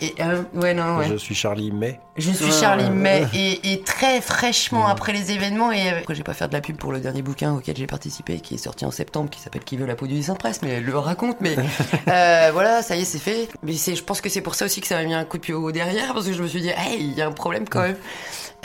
et 0.00 0.14
ouais 0.54 0.74
non 0.74 0.96
ouais. 0.98 1.08
Je 1.08 1.16
suis 1.16 1.34
Charlie 1.34 1.70
May. 1.72 2.00
Je 2.16 2.30
suis 2.30 2.50
Charlie 2.52 2.84
ouais. 2.86 3.26
et, 3.34 3.72
et 3.72 3.80
très 3.82 4.20
fraîchement 4.22 4.86
après 4.86 5.12
les 5.12 5.32
événements 5.32 5.70
et 5.70 6.02
je 6.08 6.14
vais 6.14 6.22
pas 6.22 6.32
faire 6.32 6.48
de 6.48 6.54
la 6.54 6.62
pub 6.62 6.76
pour 6.76 6.92
le 6.92 7.00
dernier 7.00 7.20
bouquin 7.20 7.52
auquel 7.52 7.76
j'ai 7.76 7.86
participé 7.86 8.40
qui 8.40 8.54
est 8.54 8.58
sorti 8.58 8.86
en 8.86 8.90
septembre 8.90 9.28
qui 9.28 9.38
s'appelle 9.40 9.62
Qui 9.64 9.76
veut 9.76 9.84
la 9.86 9.96
peau 9.96 10.06
du 10.06 10.14
dessin 10.14 10.32
de 10.32 10.38
presse 10.38 10.60
mais 10.62 10.70
elle 10.70 10.84
le 10.84 10.96
raconte 10.98 11.36
mais 11.42 11.54
voilà 12.06 12.82
ça 12.82 12.96
y 12.96 13.02
est 13.02 13.04
c'est 13.04 13.18
fait 13.18 13.48
mais 13.62 13.72
je 13.74 14.02
pense 14.02 14.20
que 14.22 14.28
c'est 14.30 14.40
pour 14.40 14.54
ça 14.56 14.64
aussi 14.64 14.80
que 14.80 14.86
ça 14.86 14.96
m'a 14.96 15.04
mis 15.04 15.14
un 15.14 15.24
coup 15.24 15.36
de 15.36 15.42
pied 15.42 15.54
au 15.54 15.70
derrière 15.70 16.12
parce 16.14 16.26
que 16.26 16.32
je 16.32 16.42
me 16.42 16.48
suis 16.48 16.60
dit 16.60 16.70
hey 16.70 16.98
il 17.00 17.14
y 17.14 17.22
a 17.22 17.26
un 17.26 17.32
problème 17.32 17.68
quand 17.68 17.82
même. 17.82 17.96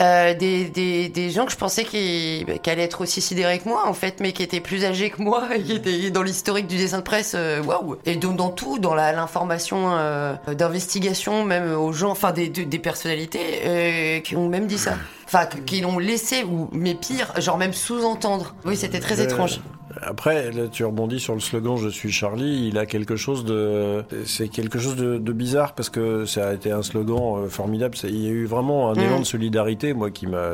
Euh, 0.00 0.34
des, 0.34 0.64
des, 0.64 1.10
des 1.10 1.30
gens 1.30 1.44
que 1.44 1.52
je 1.52 1.56
pensais 1.56 1.84
qui, 1.84 2.44
bah, 2.46 2.54
qui 2.58 2.70
allaient 2.70 2.82
être 2.82 3.02
aussi 3.02 3.20
sidérés 3.20 3.58
que 3.58 3.68
moi 3.68 3.86
en 3.86 3.92
fait 3.92 4.20
mais 4.20 4.32
qui 4.32 4.42
étaient 4.42 4.60
plus 4.60 4.84
âgés 4.84 5.10
que 5.10 5.20
moi 5.22 5.48
et 5.54 5.62
qui 5.62 5.72
étaient 5.72 6.10
dans 6.10 6.22
l'historique 6.22 6.66
du 6.66 6.76
dessin 6.76 6.98
de 6.98 7.02
presse 7.02 7.34
euh, 7.36 7.62
waouh. 7.62 7.96
Et 8.06 8.16
dans, 8.16 8.32
dans 8.32 8.50
tout 8.50 8.78
dans 8.78 8.94
l'information 8.94 9.90
euh, 9.92 10.34
d'investigation 10.48 11.44
même 11.44 11.72
aux 11.74 11.92
gens 11.92 12.10
enfin 12.10 12.32
des, 12.32 12.48
des, 12.48 12.78
personnalités 12.78 13.60
euh, 13.64 14.20
qui 14.20 14.34
ont 14.34 14.48
même 14.48 14.66
dit 14.66 14.78
ça. 14.78 14.94
Enfin 15.26 15.46
qui 15.46 15.82
l'ont 15.82 15.98
laissé 15.98 16.42
ou 16.42 16.68
mais 16.72 16.94
pire 16.94 17.32
genre 17.38 17.58
même 17.58 17.74
sous-entendre. 17.74 18.54
Oui 18.64 18.76
c'était 18.76 19.00
très 19.00 19.20
étrange 19.20 19.60
Après, 20.00 20.50
là, 20.52 20.68
tu 20.70 20.84
rebondis 20.84 21.20
sur 21.20 21.34
le 21.34 21.40
slogan 21.40 21.76
"Je 21.76 21.88
suis 21.88 22.10
Charlie". 22.10 22.68
Il 22.68 22.78
a 22.78 22.86
quelque 22.86 23.16
chose 23.16 23.44
de, 23.44 24.02
c'est 24.24 24.48
quelque 24.48 24.78
chose 24.78 24.96
de, 24.96 25.18
de 25.18 25.32
bizarre 25.32 25.74
parce 25.74 25.90
que 25.90 26.24
ça 26.24 26.48
a 26.48 26.54
été 26.54 26.70
un 26.70 26.82
slogan 26.82 27.44
euh, 27.44 27.48
formidable. 27.48 27.96
Il 28.04 28.16
y 28.22 28.26
a 28.26 28.30
eu 28.30 28.46
vraiment 28.46 28.90
un 28.90 28.94
Mm. 28.94 29.00
élan 29.00 29.20
de 29.20 29.24
solidarité, 29.24 29.94
moi, 29.94 30.10
qui 30.10 30.26
m'a, 30.26 30.50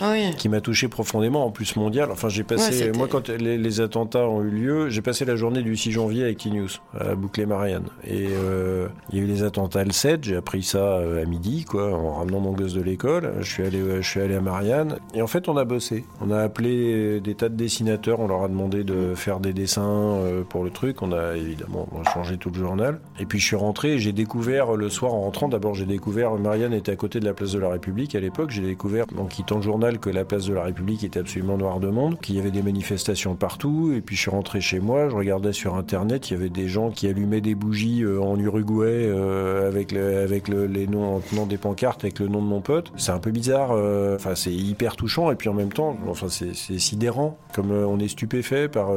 Ah 0.00 0.12
oui. 0.12 0.34
qui 0.36 0.48
m'a 0.48 0.60
touché 0.60 0.88
profondément, 0.88 1.44
en 1.46 1.50
plus 1.50 1.76
mondial. 1.76 2.10
Enfin, 2.10 2.28
j'ai 2.28 2.44
passé, 2.44 2.92
moi, 2.96 3.08
quand 3.08 3.28
les, 3.28 3.58
les 3.58 3.80
attentats 3.80 4.28
ont 4.28 4.42
eu 4.42 4.50
lieu, 4.50 4.88
j'ai 4.90 5.02
passé 5.02 5.24
la 5.24 5.36
journée 5.36 5.62
du 5.62 5.76
6 5.76 5.92
janvier 5.92 6.24
avec 6.24 6.38
T-News, 6.38 6.68
à 6.98 7.14
Bouclé-Marianne. 7.14 7.84
Et 8.06 8.26
euh, 8.30 8.88
il 9.10 9.18
y 9.18 9.20
a 9.20 9.24
eu 9.24 9.26
les 9.26 9.42
attentats 9.42 9.84
le 9.84 9.92
7, 9.92 10.24
j'ai 10.24 10.36
appris 10.36 10.62
ça 10.62 10.78
euh, 10.78 11.22
à 11.22 11.24
midi, 11.26 11.64
quoi, 11.64 11.92
en 11.94 12.14
ramenant 12.14 12.40
mon 12.40 12.52
gosse 12.52 12.74
de 12.74 12.82
l'école. 12.82 13.34
Je 13.40 13.50
suis 13.50 13.62
allé, 13.64 13.80
je 14.00 14.06
suis 14.08 14.20
allé 14.20 14.34
à 14.34 14.40
Marianne. 14.40 14.96
Et 15.14 15.22
en 15.22 15.26
fait, 15.26 15.48
on 15.48 15.56
a 15.56 15.64
bossé. 15.64 16.04
On 16.20 16.30
a 16.30 16.40
appelé 16.40 17.20
des 17.20 17.34
tas 17.34 17.48
de 17.48 17.56
dessinateurs, 17.56 18.20
on 18.20 18.28
leur 18.28 18.44
a 18.44 18.48
demandé 18.48 18.77
de 18.84 19.14
faire 19.14 19.40
des 19.40 19.52
dessins 19.52 19.82
euh, 19.82 20.42
pour 20.42 20.64
le 20.64 20.70
truc. 20.70 21.02
On 21.02 21.12
a 21.12 21.36
évidemment 21.36 21.88
changé 22.14 22.36
tout 22.36 22.50
le 22.50 22.58
journal. 22.58 23.00
Et 23.20 23.26
puis, 23.26 23.38
je 23.38 23.44
suis 23.44 23.56
rentré 23.56 23.94
et 23.94 23.98
j'ai 23.98 24.12
découvert 24.12 24.72
le 24.76 24.88
soir 24.88 25.14
en 25.14 25.20
rentrant, 25.22 25.48
d'abord, 25.48 25.74
j'ai 25.74 25.86
découvert, 25.86 26.34
Marianne 26.34 26.72
était 26.72 26.92
à 26.92 26.96
côté 26.96 27.20
de 27.20 27.24
la 27.24 27.34
place 27.34 27.52
de 27.52 27.58
la 27.58 27.68
République 27.68 28.14
à 28.14 28.20
l'époque. 28.20 28.50
J'ai 28.50 28.62
découvert, 28.62 29.04
en 29.18 29.26
quittant 29.26 29.56
le 29.56 29.62
journal, 29.62 29.98
que 29.98 30.10
la 30.10 30.24
place 30.24 30.46
de 30.46 30.54
la 30.54 30.62
République 30.64 31.04
était 31.04 31.20
absolument 31.20 31.56
noire 31.56 31.80
de 31.80 31.88
monde, 31.88 32.18
qu'il 32.20 32.36
y 32.36 32.38
avait 32.38 32.50
des 32.50 32.62
manifestations 32.62 33.34
partout. 33.34 33.92
Et 33.94 34.00
puis, 34.00 34.16
je 34.16 34.22
suis 34.22 34.30
rentré 34.30 34.60
chez 34.60 34.80
moi, 34.80 35.08
je 35.08 35.14
regardais 35.16 35.52
sur 35.52 35.74
Internet, 35.76 36.30
il 36.30 36.34
y 36.34 36.36
avait 36.36 36.48
des 36.50 36.68
gens 36.68 36.90
qui 36.90 37.06
allumaient 37.08 37.40
des 37.40 37.54
bougies 37.54 38.02
euh, 38.02 38.20
en 38.20 38.38
Uruguay 38.38 38.86
euh, 39.06 39.68
avec, 39.68 39.92
le- 39.92 40.18
avec 40.18 40.48
le- 40.48 40.66
les 40.66 40.86
noms, 40.86 41.16
en 41.16 41.20
tenant 41.20 41.46
des 41.46 41.56
pancartes 41.56 42.04
avec 42.04 42.18
le 42.18 42.28
nom 42.28 42.40
de 42.42 42.46
mon 42.46 42.60
pote. 42.60 42.92
C'est 42.96 43.12
un 43.12 43.18
peu 43.18 43.30
bizarre, 43.30 43.70
enfin, 44.14 44.34
c'est 44.34 44.52
hyper 44.52 44.96
touchant. 44.96 45.30
Et 45.30 45.34
puis, 45.34 45.48
en 45.48 45.54
même 45.54 45.72
temps, 45.72 45.96
enfin, 46.08 46.28
c'est 46.28 46.54
sidérant, 46.78 47.38
comme 47.54 47.70
on 47.70 47.98
est 47.98 48.08
stupéfait 48.08 48.67
par. 48.68 48.94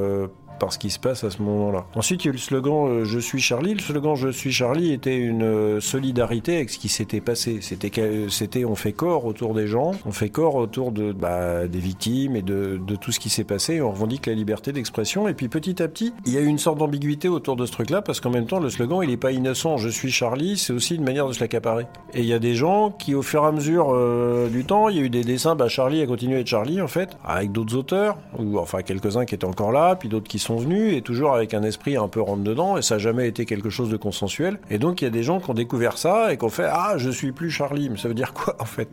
Par 0.62 0.72
ce 0.72 0.78
qui 0.78 0.92
se 0.92 1.00
passe 1.00 1.24
à 1.24 1.32
ce 1.32 1.42
moment-là. 1.42 1.86
Ensuite, 1.96 2.24
il 2.24 2.28
y 2.28 2.30
a 2.30 2.34
eu 2.34 2.34
le 2.34 2.38
slogan 2.38 2.88
euh, 2.88 3.04
Je 3.04 3.18
suis 3.18 3.42
Charlie. 3.42 3.74
Le 3.74 3.80
slogan 3.80 4.16
Je 4.16 4.30
suis 4.30 4.52
Charlie 4.52 4.94
était 4.94 5.18
une 5.18 5.42
euh, 5.42 5.82
solidarité 5.82 6.58
avec 6.58 6.70
ce 6.70 6.78
qui 6.78 6.88
s'était 6.88 7.20
passé. 7.20 7.58
C'était, 7.62 7.92
c'était 8.30 8.64
on 8.64 8.76
fait 8.76 8.94
corps 8.94 9.26
autour 9.26 9.56
des 9.56 9.66
gens, 9.66 9.94
on 10.06 10.12
fait 10.12 10.30
corps 10.30 10.54
autour 10.54 10.92
de, 10.92 11.14
bah, 11.14 11.68
des 11.68 11.80
victimes 11.80 12.36
et 12.36 12.44
de, 12.44 12.80
tout 13.02 13.12
ce 13.12 13.20
qui 13.20 13.30
s'est 13.30 13.44
passé. 13.44 13.82
On 13.82 13.90
revendique 13.90 14.28
la 14.28 14.36
liberté 14.36 14.72
d'expression. 14.72 15.28
Et 15.28 15.34
puis 15.34 15.48
petit 15.48 15.82
à 15.82 15.88
petit, 15.88 16.14
il 16.28 16.34
y 16.34 16.38
a 16.38 16.42
eu 16.42 16.46
une 16.46 16.60
sorte 16.60 16.78
d'ambiguïté 16.78 17.28
autour 17.28 17.56
de 17.56 17.66
ce 17.66 17.72
truc-là 17.72 18.04
parce 18.04 18.20
qu'en 18.20 18.30
même 18.30 18.46
temps, 18.46 18.60
le 18.60 18.70
slogan, 18.70 19.00
il 19.02 19.10
n'est 19.10 19.18
pas 19.18 19.32
innocent. 19.32 19.78
Je 19.78 19.90
suis 19.90 20.12
Charlie, 20.12 20.60
c'est 20.60 20.74
aussi 20.74 20.94
une 20.94 21.04
manière 21.04 21.28
de 21.28 21.34
se 21.34 21.40
l'accaparer. 21.40 21.88
Et 22.14 22.20
il 22.20 22.28
y 22.28 22.34
a 22.34 22.40
des 22.40 22.54
gens 22.54 22.92
qui, 22.92 23.16
au 23.16 23.24
fur 23.24 23.44
et 23.44 23.48
à 23.48 23.52
mesure 23.52 23.88
euh, 23.90 24.48
du 24.48 24.64
temps, 24.64 24.90
il 24.90 24.98
y 24.98 25.00
a 25.00 25.04
eu 25.04 25.10
des 25.10 25.24
dessins. 25.24 25.56
Bah, 25.56 25.70
Charlie 25.70 26.04
a 26.04 26.06
continué 26.06 26.36
à 26.36 26.40
être 26.42 26.48
Charlie, 26.48 26.82
en 26.82 26.88
fait, 26.88 27.18
avec 27.26 27.52
d'autres 27.52 27.76
auteurs, 27.76 28.20
ou 28.38 28.60
enfin 28.60 28.84
quelques-uns 28.84 29.26
qui 29.26 29.34
étaient 29.34 29.46
encore 29.46 29.72
là, 29.72 29.96
puis 29.96 30.08
d'autres 30.08 30.28
qui 30.28 30.38
sont 30.38 30.51
et 30.60 31.02
toujours 31.02 31.34
avec 31.34 31.54
un 31.54 31.64
esprit 31.64 31.98
un 31.98 32.08
peu 32.08 32.22
rentre 32.22 32.44
dedans. 32.44 32.78
Et 32.78 32.82
ça 32.82 32.96
n'a 32.96 33.00
jamais 33.00 33.28
été 33.28 33.46
quelque 33.46 33.70
chose 33.70 33.90
de 33.90 33.98
consensuel. 33.98 34.60
Et 34.70 34.78
donc, 34.78 35.02
il 35.02 35.06
y 35.06 35.08
a 35.08 35.12
des 35.12 35.24
gens 35.24 35.40
qui 35.40 35.50
ont 35.50 35.54
découvert 35.54 35.98
ça 35.98 36.34
et 36.34 36.38
qui 36.38 36.44
ont 36.44 36.50
fait 36.50 36.68
Ah, 36.70 36.94
je 36.98 37.10
suis 37.10 37.32
plus 37.32 37.50
Charlie. 37.52 37.90
Mais 37.90 37.98
ça 37.98 38.08
veut 38.08 38.14
dire 38.14 38.34
quoi, 38.34 38.56
en 38.60 38.66
fait? 38.66 38.90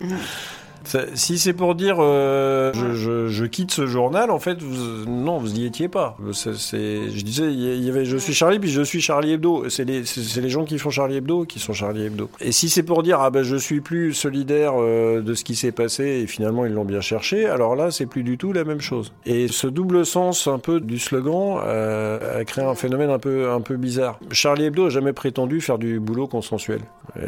Ça- 0.88 1.04
si 1.14 1.38
c'est 1.38 1.52
pour 1.52 1.74
dire 1.74 1.96
euh, 2.00 2.72
je, 2.74 2.94
je- 2.94 3.26
je 3.28 3.44
quitte 3.44 3.70
ce 3.72 3.86
journal, 3.86 4.30
en 4.30 4.38
fait, 4.38 4.60
vous, 4.62 5.04
non, 5.06 5.38
vous 5.38 5.48
n'y 5.50 5.66
étiez 5.66 5.88
pas. 5.88 6.16
Je 6.32 7.22
disais, 7.22 7.52
il 7.52 7.84
y 7.84 7.90
avait 7.90 8.04
je 8.04 8.16
suis 8.16 8.32
Charlie, 8.32 8.58
puis 8.58 8.70
je 8.70 8.82
suis 8.82 9.00
Charlie 9.00 9.32
Hebdo. 9.32 9.68
C'est 9.68 9.84
les, 9.84 10.02
les 10.40 10.48
gens 10.48 10.64
qui 10.64 10.78
font 10.78 10.90
Charlie 10.90 11.16
Hebdo 11.16 11.44
qui 11.44 11.58
sont 11.58 11.72
Charlie 11.72 12.06
Hebdo. 12.06 12.30
Et 12.40 12.52
si 12.52 12.68
c'est 12.70 12.82
pour 12.82 13.02
dire 13.02 13.20
ah 13.20 13.30
ben 13.30 13.42
je 13.42 13.56
suis 13.56 13.80
plus 13.80 14.14
solidaire 14.14 14.72
euh, 14.78 15.20
de 15.20 15.34
ce 15.34 15.44
qui 15.44 15.54
s'est 15.54 15.72
passé 15.72 16.04
et 16.04 16.26
finalement 16.26 16.64
ils 16.64 16.72
l'ont 16.72 16.84
bien 16.84 17.00
cherché, 17.00 17.46
alors 17.46 17.76
là 17.76 17.90
c'est 17.90 18.06
plus 18.06 18.22
du 18.22 18.38
tout 18.38 18.52
la 18.52 18.64
même 18.64 18.80
chose. 18.80 19.12
Et 19.26 19.48
ce 19.48 19.66
double 19.66 20.06
sens 20.06 20.46
un 20.46 20.58
peu 20.58 20.80
du 20.80 20.98
slogan 20.98 21.60
euh, 21.64 22.40
a 22.40 22.44
créé 22.44 22.64
un 22.64 22.74
phénomène 22.74 23.10
un 23.10 23.18
peu 23.18 23.50
un 23.50 23.60
peu 23.60 23.76
bizarre. 23.76 24.18
Charlie 24.30 24.64
Hebdo 24.64 24.86
a 24.86 24.90
jamais 24.90 25.12
prétendu 25.12 25.60
faire 25.60 25.78
du 25.78 26.00
boulot 26.00 26.26
consensuel. 26.26 26.80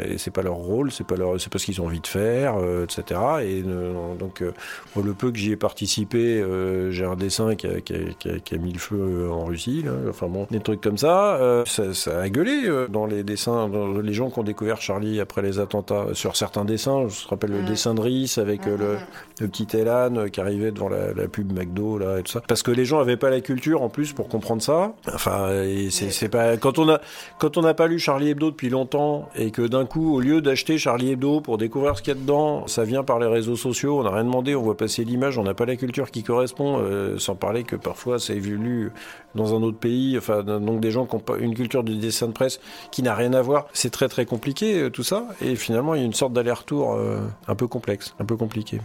Et 0.05 0.17
c'est 0.17 0.31
pas 0.31 0.41
leur 0.43 0.55
rôle, 0.55 0.91
c'est 0.91 1.05
pas 1.05 1.15
leur, 1.15 1.39
c'est 1.41 1.51
pas 1.51 1.57
ce 1.59 1.65
qu'ils 1.65 1.81
ont 1.81 1.85
envie 1.85 1.99
de 1.99 2.07
faire, 2.07 2.55
etc. 2.83 3.19
Et 3.43 3.50
euh, 3.65 4.15
donc, 4.19 4.41
euh, 4.41 4.51
pour 4.93 5.03
le 5.03 5.13
peu 5.13 5.31
que 5.31 5.37
j'y 5.37 5.51
ai 5.51 5.55
participé, 5.55 6.39
euh, 6.41 6.91
j'ai 6.91 7.05
un 7.05 7.15
dessin 7.15 7.55
qui 7.55 7.67
a, 7.67 7.81
qui, 7.81 7.93
a, 7.93 7.97
qui, 8.19 8.29
a, 8.29 8.39
qui 8.39 8.55
a 8.55 8.57
mis 8.57 8.71
le 8.73 8.79
feu 8.79 9.29
en 9.31 9.45
Russie. 9.45 9.83
Là. 9.85 9.91
Enfin 10.09 10.27
bon, 10.27 10.47
des 10.51 10.59
trucs 10.59 10.81
comme 10.81 10.97
ça, 10.97 11.63
ça, 11.65 11.93
ça 11.93 12.19
a 12.19 12.29
gueulé 12.29 12.69
dans 12.89 13.05
les 13.05 13.23
dessins, 13.23 13.67
dans 13.69 13.99
les 13.99 14.13
gens 14.13 14.29
qui 14.29 14.39
ont 14.39 14.43
découvert 14.43 14.81
Charlie 14.81 15.19
après 15.19 15.41
les 15.41 15.59
attentats. 15.59 16.05
Sur 16.13 16.35
certains 16.35 16.65
dessins, 16.65 17.07
je 17.07 17.25
me 17.25 17.29
rappelle 17.29 17.51
le 17.51 17.61
Mhm. 17.61 17.65
dessin 17.67 17.93
de 17.93 18.01
Rhys 18.01 18.35
avec 18.37 18.67
euh, 18.67 18.77
le, 18.77 18.97
le 19.39 19.47
petit 19.47 19.67
Elan 19.75 20.27
qui 20.31 20.39
arrivait 20.39 20.71
devant 20.71 20.89
la, 20.89 21.13
la 21.13 21.27
pub 21.27 21.51
McDo 21.51 21.97
là 21.97 22.19
et 22.19 22.23
tout 22.23 22.31
ça. 22.31 22.41
Parce 22.47 22.63
que 22.63 22.71
les 22.71 22.85
gens 22.85 22.99
avaient 22.99 23.17
pas 23.17 23.29
la 23.29 23.41
culture 23.41 23.81
en 23.81 23.89
plus 23.89 24.13
pour 24.13 24.27
comprendre 24.27 24.61
ça. 24.61 24.93
Enfin, 25.13 25.63
et 25.63 25.89
c'est 25.89 26.11
c'est 26.11 26.29
pas 26.29 26.57
quand 26.57 26.79
on 26.79 26.89
a 26.89 26.99
quand 27.39 27.57
on 27.57 27.61
n'a 27.61 27.73
pas 27.73 27.87
lu 27.87 27.99
Charlie 27.99 28.29
Hebdo 28.29 28.51
depuis 28.51 28.69
longtemps 28.69 29.29
et 29.35 29.51
que 29.51 29.61
d'un 29.61 29.85
coup, 29.85 30.15
au 30.15 30.19
lieu 30.19 30.41
d'acheter 30.41 30.77
Charlie 30.77 31.11
Hebdo 31.11 31.41
pour 31.41 31.57
découvrir 31.57 31.97
ce 31.97 32.01
qu'il 32.01 32.13
y 32.13 32.17
a 32.17 32.19
dedans, 32.19 32.67
ça 32.67 32.83
vient 32.83 33.03
par 33.03 33.19
les 33.19 33.27
réseaux 33.27 33.40
sociaux, 33.41 33.99
on 33.99 34.03
n'a 34.03 34.11
rien 34.11 34.23
demandé, 34.23 34.55
on 34.55 34.61
voit 34.61 34.77
passer 34.77 35.03
l'image, 35.03 35.37
on 35.37 35.43
n'a 35.43 35.53
pas 35.53 35.65
la 35.65 35.75
culture 35.75 36.11
qui 36.11 36.23
correspond, 36.23 36.79
euh, 36.79 37.17
sans 37.17 37.35
parler 37.35 37.63
que 37.63 37.75
parfois 37.75 38.19
c'est 38.19 38.39
vu 38.39 38.91
dans 39.35 39.55
un 39.55 39.61
autre 39.61 39.77
pays, 39.77 40.17
enfin 40.17 40.43
donc 40.43 40.79
des 40.79 40.91
gens 40.91 41.05
qui 41.05 41.15
ont 41.15 41.23
une 41.39 41.55
culture 41.55 41.83
du 41.83 41.97
dessin 41.97 42.27
de 42.27 42.33
presse 42.33 42.59
qui 42.91 43.03
n'a 43.03 43.15
rien 43.15 43.33
à 43.33 43.41
voir. 43.41 43.67
C'est 43.73 43.91
très 43.91 44.07
très 44.07 44.25
compliqué 44.25 44.79
euh, 44.79 44.89
tout 44.89 45.03
ça, 45.03 45.27
et 45.41 45.55
finalement 45.55 45.95
il 45.95 45.99
y 45.99 46.03
a 46.03 46.05
une 46.05 46.13
sorte 46.13 46.33
d'aller-retour 46.33 46.93
euh, 46.93 47.19
un 47.47 47.55
peu 47.55 47.67
complexe, 47.67 48.13
un 48.19 48.25
peu 48.25 48.35
compliqué. 48.35 48.81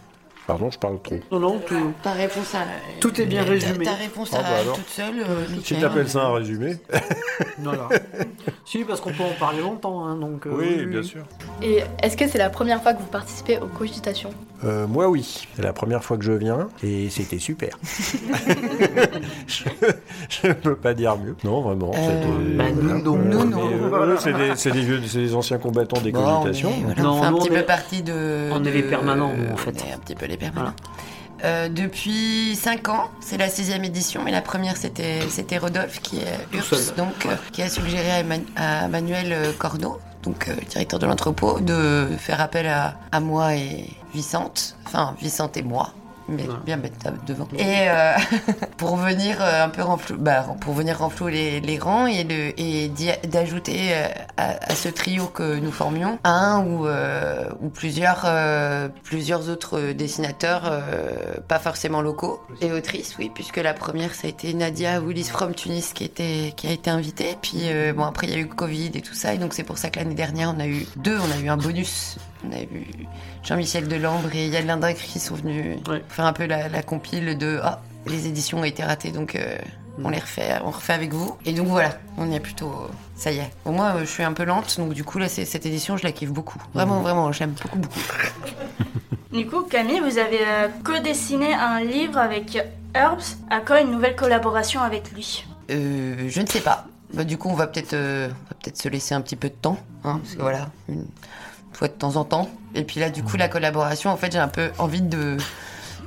Pardon, 0.47 0.71
je 0.71 0.79
parle 0.79 1.01
trop. 1.03 1.17
Non, 1.33 1.41
non, 1.41 1.59
tout, 1.67 1.93
Ta 2.05 2.13
réponse 2.13 2.55
à. 2.55 2.59
Tout 3.01 3.21
est 3.21 3.27
bien 3.27 3.43
ta- 3.45 3.51
résumé. 3.51 3.85
Ta 3.85 3.95
réponse 3.95 4.31
Ah 4.33 4.39
à 4.39 4.43
bah 4.43 4.49
elle 4.55 4.61
alors. 4.63 4.77
toute 4.77 4.89
seule. 4.89 5.19
euh, 5.21 5.45
Tu 5.49 5.53
nickel. 5.75 5.81
t'appelles 5.81 6.09
ça 6.09 6.23
un 6.27 6.35
résumé 6.35 6.77
voilà. 7.59 7.89
si, 8.65 8.85
parce 8.85 9.01
qu'on 9.01 9.11
peut 9.13 9.25
en 9.25 9.39
parler 9.41 9.61
longtemps, 9.61 10.05
hein, 10.07 10.15
donc. 10.17 10.47
euh, 10.47 10.51
Oui, 10.57 10.87
bien 10.87 11.03
sûr. 11.03 11.25
Et 11.63 11.83
est-ce 12.03 12.17
que 12.17 12.29
c'est 12.29 12.39
la 12.39 12.51
première 12.51 12.81
fois 12.81 12.95
que 12.95 13.01
vous 13.01 13.09
participez 13.09 13.59
aux 13.59 13.67
cogitations? 13.67 14.31
Euh, 14.65 14.87
moi, 14.87 15.09
oui. 15.09 15.47
C'est 15.57 15.63
la 15.63 15.73
première 15.73 16.05
fois 16.05 16.17
que 16.17 16.25
je 16.25 16.33
viens 16.33 16.69
et 16.83 17.11
c'était 17.11 17.39
super. 17.39 17.77
je 19.49 20.47
ne 20.49 20.53
peux 20.53 20.77
pas 20.77 20.95
dire 20.95 21.17
mieux. 21.19 21.37
Non, 21.45 21.61
vraiment. 21.63 21.91
Bah, 22.57 22.65
nous, 22.75 23.03
non. 23.03 23.17
Nous, 23.17 23.45
non. 23.45 24.17
c'est 24.19 24.33
des, 24.33 24.53
c'est 24.57 24.71
des 24.71 24.81
vieux, 24.81 25.01
c'est 25.07 25.19
des 25.19 25.35
anciens 25.35 25.59
combattants 25.59 26.01
des 26.01 26.13
Bon, 26.13 26.21
on 26.21 26.41
cogitations. 26.43 26.71
est- 26.71 26.83
voilà, 26.85 27.03
Non, 27.03 27.13
on 27.13 27.21
fait 27.21 27.27
un 27.27 27.33
petit 27.35 27.49
peu 27.51 27.63
partie 27.63 28.03
de. 28.03 28.49
on 28.53 28.61
est 28.65 28.71
de- 28.71 28.71
les 28.71 28.83
permanents, 28.83 29.33
nous, 29.37 29.53
en 29.53 29.57
fait. 29.57 29.75
On 29.85 29.91
est 29.91 29.93
un 29.93 29.99
petit 29.99 30.15
peu 30.15 30.27
les 30.27 30.36
Euh, 31.45 31.69
depuis 31.69 32.57
5 32.57 32.89
ans, 32.89 33.11
c'est 33.21 33.37
la 33.37 33.49
sixième 33.51 33.85
édition, 33.85 34.23
mais 34.25 34.31
la 34.31 34.41
première 34.41 34.77
c'était 34.79 35.21
c'était 35.29 35.59
Rodolphe 35.59 36.01
qui 36.01 36.21
est 36.21 36.39
donc 36.97 37.27
euh, 37.27 37.37
qui 37.53 37.61
a 37.63 37.69
suggéré 37.69 38.11
à, 38.11 38.23
Eman- 38.23 38.47
à 38.57 38.89
Manuel 38.89 39.33
euh, 39.33 39.53
Corneau, 39.53 39.99
donc 40.23 40.49
euh, 40.49 40.55
directeur 40.71 40.99
de 40.99 41.05
l'entrepôt, 41.07 41.61
de 41.61 42.09
faire 42.19 42.41
appel 42.41 42.67
à, 42.67 42.97
à 43.13 43.21
moi 43.21 43.55
et 43.55 43.85
Vicente, 44.15 44.77
enfin 44.87 45.15
Vicente 45.21 45.59
et 45.59 45.63
moi. 45.63 45.93
Bien 46.29 46.81
devant. 47.27 47.47
Et 47.57 47.89
euh, 47.89 48.13
pour 48.77 48.97
venir 48.97 49.37
euh, 49.41 49.65
un 49.65 49.69
peu 49.69 49.83
renflou, 49.83 50.17
bah, 50.19 50.45
pour 50.61 50.75
venir 50.75 50.99
renflouer 50.99 51.33
les, 51.33 51.61
les 51.61 51.79
rangs 51.79 52.07
et, 52.07 52.27
et 52.57 52.91
d'ajouter 53.27 53.93
euh, 53.93 54.09
à, 54.37 54.73
à 54.73 54.75
ce 54.75 54.89
trio 54.89 55.27
que 55.27 55.59
nous 55.59 55.71
formions 55.71 56.19
un 56.25 56.65
ou, 56.67 56.87
euh, 56.87 57.49
ou 57.61 57.69
plusieurs, 57.69 58.23
euh, 58.25 58.89
plusieurs 59.05 59.49
autres 59.49 59.93
dessinateurs, 59.93 60.83
pas 61.49 61.59
forcément 61.59 62.03
locaux, 62.03 62.41
et 62.61 62.73
autrices, 62.73 63.17
oui, 63.19 63.31
puisque 63.33 63.59
la 63.59 63.75
première 63.75 64.15
ça 64.15 64.27
a 64.27 64.31
été 64.31 64.53
Nadia 64.55 65.01
Willis 65.01 65.25
from 65.25 65.55
Tunis 65.55 65.93
qui, 65.93 66.05
était, 66.05 66.53
qui 66.57 66.67
a 66.67 66.73
été 66.73 66.91
invitée. 66.91 67.37
Puis 67.41 67.65
bon, 67.95 68.05
après 68.05 68.27
il 68.27 68.33
y 68.33 68.37
a 68.37 68.39
eu 68.39 68.47
Covid 68.47 68.91
et 68.95 69.01
tout 69.01 69.15
ça, 69.15 69.35
et 69.35 69.39
donc 69.39 69.55
c'est 69.55 69.65
pour 69.65 69.79
ça 69.79 69.91
que 69.91 69.99
l'année 69.99 70.15
dernière 70.15 70.53
on 70.57 70.61
a 70.61 70.67
eu 70.67 70.87
deux, 70.97 71.19
on 71.19 71.31
a 71.31 71.41
eu 71.41 71.49
un 71.49 71.57
bonus. 71.57 72.17
On 72.47 72.53
a 72.53 72.61
eu 72.61 73.07
Jean-Michel 73.47 73.89
Delambre 73.89 74.29
et 74.35 74.49
Yann 74.49 74.67
Lindacre 74.67 75.01
qui 75.01 75.19
sont 75.21 75.35
venus 75.37 75.79
Ouais. 75.89 76.03
faire 76.09 76.27
un 76.27 76.33
peu 76.33 76.47
la, 76.47 76.69
la 76.69 76.83
compile 76.83 77.39
de 77.39 77.61
ah, 77.63 77.81
les 78.07 78.27
éditions 78.27 78.59
ont 78.59 78.65
été 78.65 78.83
ratées 78.85 79.13
donc 79.13 79.35
euh, 79.37 79.57
on 80.03 80.11
les 80.11 80.19
refait, 80.19 80.59
on 80.65 80.71
refait 80.71 80.93
avec 80.93 81.13
vous. 81.15 81.37
Et 81.47 81.53
donc 81.55 81.69
voilà, 81.69 81.97
on 82.19 82.31
est 82.31 82.41
plutôt. 82.41 82.71
Ça 83.15 83.33
y 83.33 83.39
est. 83.39 83.51
Bon, 83.65 83.73
moi, 83.73 83.95
euh, 83.97 84.01
je 84.01 84.05
suis 84.05 84.23
un 84.23 84.35
peu 84.35 84.45
lente, 84.45 84.77
donc 84.79 84.93
du 84.93 85.05
coup, 85.05 85.19
là, 85.19 85.27
cette 85.29 85.65
édition, 85.65 85.97
je 85.97 86.03
la 86.03 86.13
kiffe 86.13 86.29
beaucoup. 86.33 86.63
Vraiment, 86.75 87.01
vraiment, 87.01 87.33
j'aime 87.33 87.53
beaucoup, 87.63 87.79
beaucoup. 87.79 88.01
Du 89.33 89.47
coup, 89.47 89.63
Camille, 89.63 90.01
vous 90.01 90.19
avez 90.19 90.41
euh, 90.47 90.69
co-dessiné 90.85 91.53
un 91.53 91.81
livre 91.81 92.17
avec 92.19 92.57
Herbs. 92.95 93.37
À 93.51 93.61
quand 93.61 93.77
une 93.77 93.91
nouvelle 93.91 94.17
collaboration 94.17 94.81
avec 94.83 95.13
lui? 95.13 95.45
Euh, 95.71 96.27
je 96.29 96.41
ne 96.41 96.47
sais 96.47 96.61
pas. 96.61 96.87
Bah, 97.13 97.25
du 97.25 97.37
coup, 97.37 97.49
on 97.49 97.55
va 97.55 97.67
peut-être 97.67 97.93
euh, 97.93 98.29
on 98.29 98.49
va 98.51 98.57
peut-être 98.63 98.79
se 98.81 98.89
laisser 98.89 99.15
un 99.15 99.21
petit 99.21 99.37
peu 99.37 99.49
de 99.49 99.55
temps. 99.55 99.79
Hein, 100.05 100.21
parce 100.23 100.35
que 100.37 100.41
voilà, 100.43 100.69
une 100.89 101.05
fois 101.77 101.89
de 101.89 101.93
temps 101.93 102.17
en 102.17 102.25
temps. 102.25 102.51
Et 102.75 102.83
puis 102.83 103.01
là, 103.01 103.11
du 103.11 103.23
coup, 103.23 103.37
la 103.37 103.49
collaboration, 103.49 104.11
en 104.11 104.17
fait, 104.17 104.33
j'ai 104.33 104.39
un 104.39 104.49
peu 104.49 104.71
envie 104.79 105.03
de 105.03 105.37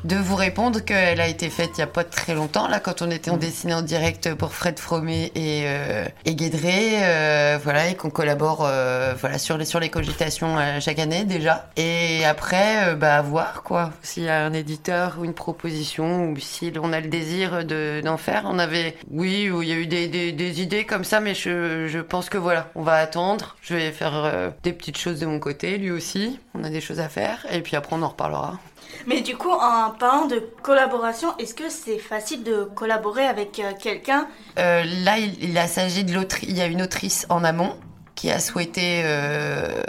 de 0.03 0.15
vous 0.15 0.35
répondre 0.35 0.79
qu'elle 0.79 1.19
a 1.21 1.27
été 1.27 1.49
faite 1.49 1.71
il 1.75 1.79
y 1.79 1.83
a 1.83 1.87
pas 1.87 2.03
très 2.03 2.33
longtemps, 2.33 2.67
là, 2.67 2.79
quand 2.79 3.01
on 3.01 3.11
était 3.11 3.31
en 3.31 3.37
dessiné 3.37 3.73
en 3.73 3.81
direct 3.81 4.33
pour 4.35 4.53
Fred 4.53 4.79
Fromet 4.79 5.31
et, 5.35 5.63
euh, 5.65 6.05
et 6.25 6.35
Guédré, 6.35 7.03
euh, 7.03 7.59
voilà, 7.63 7.89
et 7.89 7.95
qu'on 7.95 8.09
collabore 8.09 8.65
euh, 8.65 9.13
voilà, 9.19 9.37
sur, 9.37 9.57
les, 9.57 9.65
sur 9.65 9.79
les 9.79 9.89
cogitations 9.89 10.57
chaque 10.79 10.99
année 10.99 11.25
déjà. 11.25 11.69
Et 11.77 12.25
après, 12.25 12.95
bah, 12.95 13.21
voir, 13.21 13.63
quoi. 13.63 13.91
S'il 14.01 14.23
y 14.23 14.29
a 14.29 14.45
un 14.45 14.53
éditeur 14.53 15.17
ou 15.19 15.25
une 15.25 15.33
proposition, 15.33 16.29
ou 16.29 16.37
si 16.39 16.71
on 16.81 16.93
a 16.93 16.99
le 16.99 17.07
désir 17.07 17.65
de- 17.65 18.01
d'en 18.03 18.17
faire. 18.17 18.43
On 18.45 18.59
avait, 18.59 18.95
oui, 19.11 19.49
où 19.49 19.61
il 19.61 19.69
y 19.69 19.73
a 19.73 19.75
eu 19.75 19.87
des, 19.87 20.07
des, 20.07 20.31
des 20.31 20.61
idées 20.61 20.85
comme 20.85 21.03
ça, 21.03 21.19
mais 21.19 21.35
je, 21.35 21.87
je 21.87 21.99
pense 21.99 22.29
que 22.29 22.37
voilà, 22.37 22.69
on 22.75 22.83
va 22.83 22.93
attendre. 22.95 23.55
Je 23.61 23.75
vais 23.75 23.91
faire 23.91 24.51
des 24.63 24.73
petites 24.73 24.97
choses 24.97 25.19
de 25.19 25.25
mon 25.25 25.39
côté, 25.39 25.77
lui 25.77 25.91
aussi. 25.91 26.39
On 26.53 26.63
a 26.63 26.69
des 26.69 26.81
choses 26.81 26.99
à 26.99 27.09
faire, 27.09 27.45
et 27.51 27.61
puis 27.61 27.75
après, 27.75 27.95
on 27.95 28.01
en 28.01 28.09
reparlera. 28.09 28.59
Mais 29.07 29.21
du 29.21 29.37
coup, 29.37 29.51
en 29.51 29.91
parlant 29.91 30.25
de 30.25 30.39
collaboration, 30.61 31.35
est-ce 31.37 31.53
que 31.53 31.69
c'est 31.69 31.99
facile 31.99 32.43
de 32.43 32.63
collaborer 32.63 33.25
avec 33.25 33.59
euh, 33.59 33.71
quelqu'un? 33.79 34.27
Euh, 34.57 34.83
là, 35.03 35.17
il, 35.17 35.57
a 35.57 35.67
s'agit 35.67 36.03
de. 36.03 36.19
Il 36.43 36.57
y 36.57 36.61
a 36.61 36.65
une 36.65 36.81
autrice 36.81 37.25
en 37.29 37.43
amont 37.43 37.75
qui 38.15 38.29
a 38.31 38.39
souhaité 38.39 39.01
euh, 39.03 39.81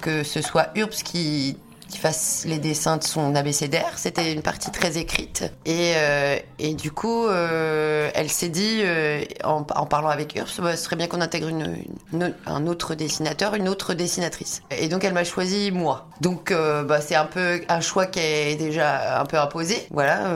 que 0.00 0.24
ce 0.24 0.42
soit 0.42 0.70
Urbs 0.74 1.02
qui, 1.04 1.56
qui 1.90 1.98
fasse 1.98 2.44
les 2.46 2.58
dessins 2.58 2.96
de 2.96 3.02
son 3.02 3.34
abécédaire. 3.34 3.92
C'était 3.96 4.32
une 4.32 4.42
partie 4.42 4.70
très 4.70 4.96
écrite. 4.96 5.44
Et, 5.66 5.92
euh, 5.96 6.38
et 6.58 6.74
du 6.74 6.90
coup, 6.90 7.26
euh, 7.26 8.10
elle 8.14 8.30
s'est 8.30 8.48
dit, 8.48 8.80
euh, 8.82 9.22
en, 9.44 9.62
parlant 9.62 10.08
avec 10.08 10.34
Urbs, 10.36 10.60
bah, 10.60 10.76
ce 10.76 10.84
serait 10.84 10.96
bien 10.96 11.08
qu'on 11.08 11.20
intègre 11.20 11.50
un 12.46 12.66
autre 12.66 12.94
dessinateur, 12.94 13.54
une 13.54 13.68
autre 13.68 13.94
dessinatrice. 13.94 14.62
Et 14.70 14.88
donc, 14.88 15.04
elle 15.04 15.12
m'a 15.12 15.24
choisi 15.24 15.70
moi. 15.70 16.08
Donc, 16.20 16.52
bah, 16.52 17.00
c'est 17.00 17.16
un 17.16 17.26
peu 17.26 17.60
un 17.68 17.80
choix 17.80 18.06
qui 18.06 18.20
est 18.20 18.56
déjà 18.56 19.20
un 19.20 19.26
peu 19.26 19.38
imposé. 19.38 19.86
Voilà. 19.90 20.32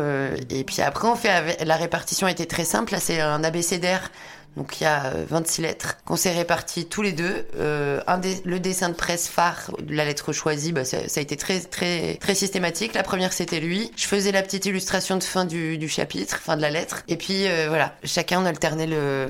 et 0.51 0.65
puis 0.65 0.83
après, 0.83 1.09
on 1.09 1.17
fait 1.17 1.65
la 1.65 1.77
répartition 1.77 2.27
était 2.27 2.47
très 2.47 2.65
simple. 2.65 2.93
Là, 2.93 3.01
c'est 3.01 3.21
un 3.21 3.45
abécédaire. 3.45 4.11
Donc 4.57 4.81
il 4.81 4.85
y 4.85 4.87
a 4.87 5.07
euh, 5.07 5.25
26 5.29 5.63
lettres 5.63 5.97
qu'on 6.05 6.17
s'est 6.17 6.33
répartis 6.33 6.87
tous 6.87 7.03
les 7.03 7.13
deux. 7.13 7.47
Euh, 7.59 8.01
un 8.07 8.19
des- 8.19 8.41
le 8.45 8.61
dessin 8.61 8.89
de 8.89 8.95
presse 8.95 9.27
phare, 9.29 9.71
la 9.89 10.05
lettre 10.05 10.33
choisie, 10.33 10.73
bah, 10.73 10.85
ça, 10.85 11.09
ça 11.09 11.21
a 11.21 11.23
été 11.23 11.37
très 11.37 11.61
très 11.61 12.15
très 12.21 12.35
systématique. 12.35 12.95
La 12.95 13.03
première 13.03 13.33
c'était 13.33 13.61
lui. 13.61 13.91
Je 13.97 14.07
faisais 14.07 14.31
la 14.33 14.43
petite 14.43 14.67
illustration 14.67 15.17
de 15.17 15.25
fin 15.25 15.45
du, 15.45 15.77
du 15.79 15.89
chapitre, 15.89 16.39
fin 16.39 16.57
de 16.57 16.63
la 16.63 16.71
lettre. 16.71 17.03
Et 17.09 17.17
puis 17.17 17.47
euh, 17.49 17.67
voilà, 17.69 17.95
chacun 18.05 18.41
on 18.43 18.47
alternait 18.47 18.87
le 18.87 19.27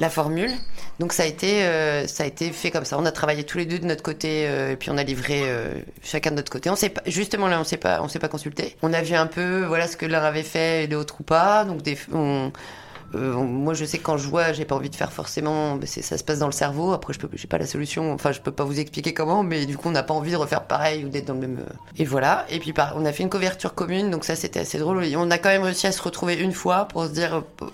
la 0.00 0.10
formule. 0.10 0.52
Donc 1.00 1.12
ça 1.12 1.24
a 1.24 1.26
été 1.26 1.64
euh, 1.64 2.06
ça 2.06 2.22
a 2.22 2.26
été 2.26 2.52
fait 2.52 2.70
comme 2.70 2.84
ça. 2.84 2.96
On 2.98 3.04
a 3.04 3.10
travaillé 3.10 3.42
tous 3.42 3.58
les 3.58 3.66
deux 3.66 3.80
de 3.80 3.84
notre 3.84 4.04
côté 4.04 4.46
euh, 4.46 4.70
et 4.72 4.76
puis 4.76 4.90
on 4.90 4.96
a 4.96 5.02
livré 5.02 5.40
euh, 5.44 5.74
chacun 6.04 6.30
de 6.30 6.36
notre 6.36 6.52
côté. 6.52 6.70
On 6.70 6.76
s'est 6.76 6.90
pas 6.90 7.02
justement 7.04 7.48
là 7.48 7.58
on 7.60 7.64
s'est 7.64 7.78
pas 7.78 8.00
on 8.00 8.06
s'est 8.06 8.20
pas 8.20 8.28
consulté. 8.28 8.76
On 8.82 8.92
a 8.92 9.02
vu 9.02 9.16
un 9.16 9.26
peu 9.26 9.64
voilà 9.64 9.88
ce 9.88 9.96
que 9.96 10.06
l'un 10.06 10.22
avait 10.22 10.44
fait 10.44 10.84
et 10.84 10.86
l'autre 10.86 11.16
ou 11.18 11.24
pas. 11.24 11.64
Donc 11.64 11.82
des, 11.82 11.98
on 12.12 12.52
euh, 13.14 13.32
moi, 13.34 13.72
je 13.74 13.84
sais 13.84 13.98
que 13.98 14.02
quand 14.02 14.18
je 14.18 14.28
vois, 14.28 14.52
j'ai 14.52 14.64
pas 14.64 14.74
envie 14.74 14.90
de 14.90 14.96
faire 14.96 15.12
forcément. 15.12 15.78
ça 15.86 16.18
se 16.18 16.24
passe 16.24 16.38
dans 16.38 16.46
le 16.46 16.52
cerveau. 16.52 16.92
Après, 16.92 17.12
je 17.14 17.18
peux, 17.18 17.28
j'ai 17.32 17.48
pas 17.48 17.58
la 17.58 17.66
solution. 17.66 18.12
Enfin, 18.12 18.32
je 18.32 18.40
peux 18.40 18.52
pas 18.52 18.64
vous 18.64 18.78
expliquer 18.78 19.14
comment, 19.14 19.42
mais 19.42 19.66
du 19.66 19.76
coup, 19.78 19.88
on 19.88 19.92
n'a 19.92 20.02
pas 20.02 20.14
envie 20.14 20.32
de 20.32 20.36
refaire 20.36 20.64
pareil 20.64 21.04
ou 21.04 21.08
d'être 21.08 21.26
dans 21.26 21.34
le 21.34 21.40
même. 21.40 21.58
euh, 21.60 21.72
Et 21.96 22.04
voilà. 22.04 22.44
Et 22.50 22.58
puis, 22.58 22.74
on 22.96 23.04
a 23.06 23.12
fait 23.12 23.22
une 23.22 23.30
couverture 23.30 23.74
commune, 23.74 24.10
donc 24.10 24.24
ça, 24.24 24.36
c'était 24.36 24.60
assez 24.60 24.78
drôle. 24.78 25.02
On 25.16 25.30
a 25.30 25.38
quand 25.38 25.48
même 25.48 25.62
réussi 25.62 25.86
à 25.86 25.92
se 25.92 26.02
retrouver 26.02 26.34
une 26.36 26.52
fois 26.52 26.86
pour 26.86 27.04
se 27.06 27.10
dire 27.10 27.42
euh, 27.62 27.66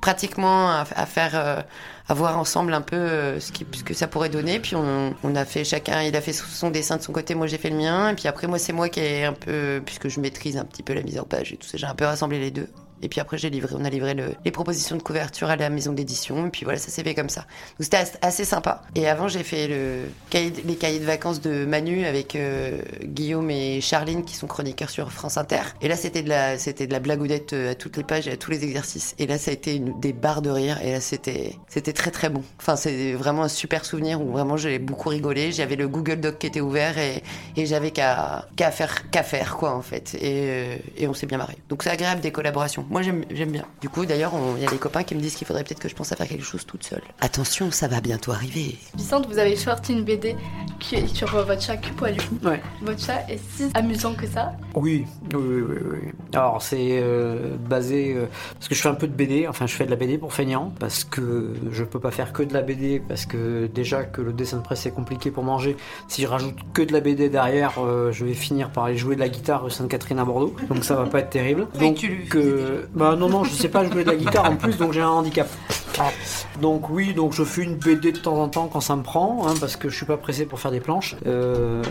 pratiquement 0.00 0.70
à, 0.70 0.84
faire. 0.84 1.64
à 2.08 2.14
voir 2.14 2.36
ensemble 2.38 2.74
un 2.74 2.80
peu 2.80 3.38
ce 3.38 3.52
que 3.84 3.94
ça 3.94 4.08
pourrait 4.08 4.28
donner. 4.30 4.58
Puis 4.58 4.74
on, 4.74 5.14
on 5.22 5.36
a 5.36 5.44
fait 5.44 5.62
chacun, 5.64 6.02
il 6.02 6.16
a 6.16 6.20
fait 6.20 6.32
son 6.32 6.70
dessin 6.70 6.96
de 6.96 7.02
son 7.02 7.12
côté, 7.12 7.36
moi 7.36 7.46
j'ai 7.46 7.58
fait 7.58 7.70
le 7.70 7.76
mien. 7.76 8.10
Et 8.10 8.14
puis 8.14 8.26
après, 8.26 8.48
moi 8.48 8.58
c'est 8.58 8.72
moi 8.72 8.88
qui 8.88 8.98
ai 9.00 9.24
un 9.24 9.32
peu, 9.32 9.80
puisque 9.86 10.08
je 10.08 10.18
maîtrise 10.18 10.56
un 10.56 10.64
petit 10.64 10.82
peu 10.82 10.92
la 10.94 11.02
mise 11.02 11.20
en 11.20 11.24
page 11.24 11.52
et 11.52 11.56
tout 11.56 11.68
ça, 11.68 11.78
j'ai 11.78 11.86
un 11.86 11.94
peu 11.94 12.04
rassemblé 12.06 12.40
les 12.40 12.50
deux. 12.50 12.68
Et 13.02 13.08
puis 13.08 13.20
après, 13.20 13.38
j'ai 13.38 13.50
livré, 13.50 13.74
on 13.78 13.84
a 13.84 13.90
livré 13.90 14.14
le- 14.14 14.34
les 14.44 14.50
propositions 14.50 14.96
de 14.96 15.02
couverture 15.02 15.48
à 15.50 15.56
la 15.56 15.70
maison 15.70 15.92
d'édition. 15.92 16.46
Et 16.46 16.50
puis 16.50 16.64
voilà, 16.64 16.78
ça 16.78 16.90
s'est 16.90 17.02
fait 17.02 17.14
comme 17.14 17.28
ça. 17.30 17.40
Donc 17.42 17.80
c'était 17.84 17.96
as- 17.98 18.18
assez 18.22 18.44
sympa. 18.44 18.82
Et 18.94 19.08
avant, 19.08 19.28
j'ai 19.28 19.42
fait 19.42 19.68
les 20.32 20.74
cahiers 20.76 20.98
de 21.00 21.04
vacances 21.04 21.40
de 21.40 21.64
Manu 21.64 22.04
avec 22.04 22.36
euh, 22.36 22.80
Guillaume 23.04 23.50
et 23.50 23.80
Charline 23.80 24.24
qui 24.24 24.34
sont 24.34 24.46
chroniqueurs 24.46 24.90
sur 24.90 25.10
France 25.12 25.36
Inter. 25.36 25.60
Et 25.80 25.88
là, 25.88 25.96
c'était 25.96 26.22
de 26.22 26.28
la, 26.28 26.58
c'était 26.58 26.86
de 26.86 26.92
la 26.92 27.00
blagoudette 27.00 27.52
euh, 27.52 27.72
à 27.72 27.74
toutes 27.74 27.96
les 27.96 28.04
pages 28.04 28.28
et 28.28 28.32
à 28.32 28.36
tous 28.36 28.50
les 28.50 28.64
exercices. 28.64 29.14
Et 29.18 29.26
là, 29.26 29.38
ça 29.38 29.50
a 29.50 29.54
été 29.54 29.78
des 29.78 30.12
barres 30.12 30.42
de 30.42 30.50
rire. 30.50 30.78
Et 30.82 30.92
là, 30.92 31.00
c'était, 31.00 31.56
très 31.94 32.10
très 32.10 32.28
bon. 32.28 32.42
Enfin, 32.58 32.76
c'est 32.76 33.12
vraiment 33.14 33.42
un 33.44 33.48
super 33.48 33.84
souvenir 33.84 34.20
où 34.20 34.30
vraiment 34.32 34.56
j'ai 34.56 34.78
beaucoup 34.78 35.08
rigolé. 35.08 35.52
J'avais 35.52 35.76
le 35.76 35.88
Google 35.88 36.20
Doc 36.20 36.38
qui 36.38 36.46
était 36.46 36.60
ouvert 36.60 36.98
et, 36.98 37.22
j'avais 37.56 37.90
qu'à, 37.90 38.46
qu'à 38.56 38.70
faire, 38.70 39.10
qu'à 39.10 39.22
faire 39.22 39.56
quoi 39.56 39.74
en 39.74 39.82
fait. 39.82 40.14
Et, 40.14 40.20
euh, 40.22 40.76
et 40.96 41.06
on 41.08 41.14
s'est 41.14 41.26
bien 41.26 41.38
marré. 41.38 41.56
Donc 41.68 41.82
c'est 41.82 41.90
agréable 41.90 42.20
des 42.20 42.32
collaborations. 42.32 42.86
Moi, 42.90 43.02
j'aime, 43.02 43.24
bien. 43.24 43.64
Du 43.80 43.88
coup, 43.88 44.04
d'ailleurs, 44.04 44.32
il 44.56 44.62
y 44.62 44.66
a 44.66 44.70
des 44.70 44.76
copains 44.76 45.04
qui 45.04 45.14
me 45.14 45.20
disent 45.20 45.36
qu'il 45.36 45.46
faudrait 45.46 45.62
peut-être 45.62 45.78
que 45.78 45.88
je 45.88 45.94
pense 45.94 46.10
à 46.10 46.16
faire 46.16 46.26
quelque 46.26 46.44
chose 46.44 46.66
toute 46.66 46.82
seule. 46.82 47.02
Attention, 47.20 47.70
ça 47.70 47.86
va 47.86 48.00
bientôt 48.00 48.32
arriver. 48.32 48.76
Vicente, 48.96 49.28
vous 49.28 49.38
avez 49.38 49.54
sorti 49.54 49.92
une 49.92 50.02
BD 50.02 50.34
qui 50.80 50.96
est 50.96 51.06
sur 51.06 51.32
euh, 51.36 51.44
votre 51.44 51.62
chat 51.62 51.76
cul 51.76 51.92
poilu. 51.92 52.20
Ouais. 52.44 52.60
Votre 52.82 53.00
chat 53.00 53.24
est 53.28 53.38
si 53.54 53.70
amusant 53.74 54.14
que 54.14 54.26
ça. 54.26 54.52
Oui, 54.74 55.06
oui, 55.34 55.40
oui, 55.40 55.62
oui, 55.68 55.76
oui. 55.92 56.12
Alors 56.32 56.62
c'est 56.62 57.00
euh, 57.02 57.56
basé 57.56 58.14
euh, 58.14 58.26
parce 58.54 58.68
que 58.68 58.74
je 58.74 58.80
fais 58.80 58.88
un 58.88 58.94
peu 58.94 59.08
de 59.08 59.12
BD, 59.12 59.46
enfin 59.48 59.66
je 59.66 59.74
fais 59.74 59.84
de 59.84 59.90
la 59.90 59.96
BD 59.96 60.16
pour 60.16 60.32
feignant 60.32 60.72
parce 60.78 61.04
que 61.04 61.54
je 61.70 61.84
peux 61.84 61.98
pas 61.98 62.10
faire 62.10 62.32
que 62.32 62.42
de 62.42 62.54
la 62.54 62.62
BD 62.62 63.00
parce 63.00 63.26
que 63.26 63.66
déjà 63.66 64.04
que 64.04 64.20
le 64.20 64.32
dessin 64.32 64.58
de 64.58 64.62
presse 64.62 64.80
c'est 64.80 64.92
compliqué 64.92 65.30
pour 65.30 65.42
manger. 65.42 65.76
Si 66.08 66.22
je 66.22 66.26
rajoute 66.28 66.56
que 66.72 66.82
de 66.82 66.92
la 66.92 67.00
BD 67.00 67.28
derrière, 67.28 67.84
euh, 67.84 68.12
je 68.12 68.24
vais 68.24 68.34
finir 68.34 68.70
par 68.70 68.84
aller 68.84 68.96
jouer 68.96 69.16
de 69.16 69.20
la 69.20 69.28
guitare 69.28 69.64
rue 69.64 69.70
Sainte-Catherine 69.70 70.18
à 70.18 70.24
Bordeaux, 70.24 70.54
donc 70.68 70.84
ça 70.84 70.94
va 70.94 71.06
pas 71.06 71.20
être 71.20 71.30
terrible. 71.30 71.66
Donc 71.78 71.96
tu 71.96 72.26
le 72.32 72.79
bah 72.94 73.16
non 73.16 73.28
non, 73.28 73.44
je 73.44 73.52
sais 73.52 73.68
pas 73.68 73.84
jouer 73.84 74.04
de 74.04 74.10
la 74.10 74.16
guitare 74.16 74.50
en 74.50 74.56
plus, 74.56 74.76
donc 74.76 74.92
j'ai 74.92 75.00
un 75.00 75.08
handicap. 75.08 75.48
Donc 76.60 76.90
oui, 76.90 77.14
donc 77.14 77.32
je 77.32 77.44
fais 77.44 77.62
une 77.62 77.76
BD 77.76 78.12
de 78.12 78.18
temps 78.18 78.36
en 78.36 78.48
temps 78.48 78.68
quand 78.72 78.80
ça 78.80 78.96
me 78.96 79.02
prend, 79.02 79.46
hein, 79.46 79.54
parce 79.60 79.76
que 79.76 79.88
je 79.88 79.96
suis 79.96 80.06
pas 80.06 80.16
pressé 80.16 80.46
pour 80.46 80.60
faire 80.60 80.70
des 80.70 80.80
planches. 80.80 81.16
Euh, 81.26 81.82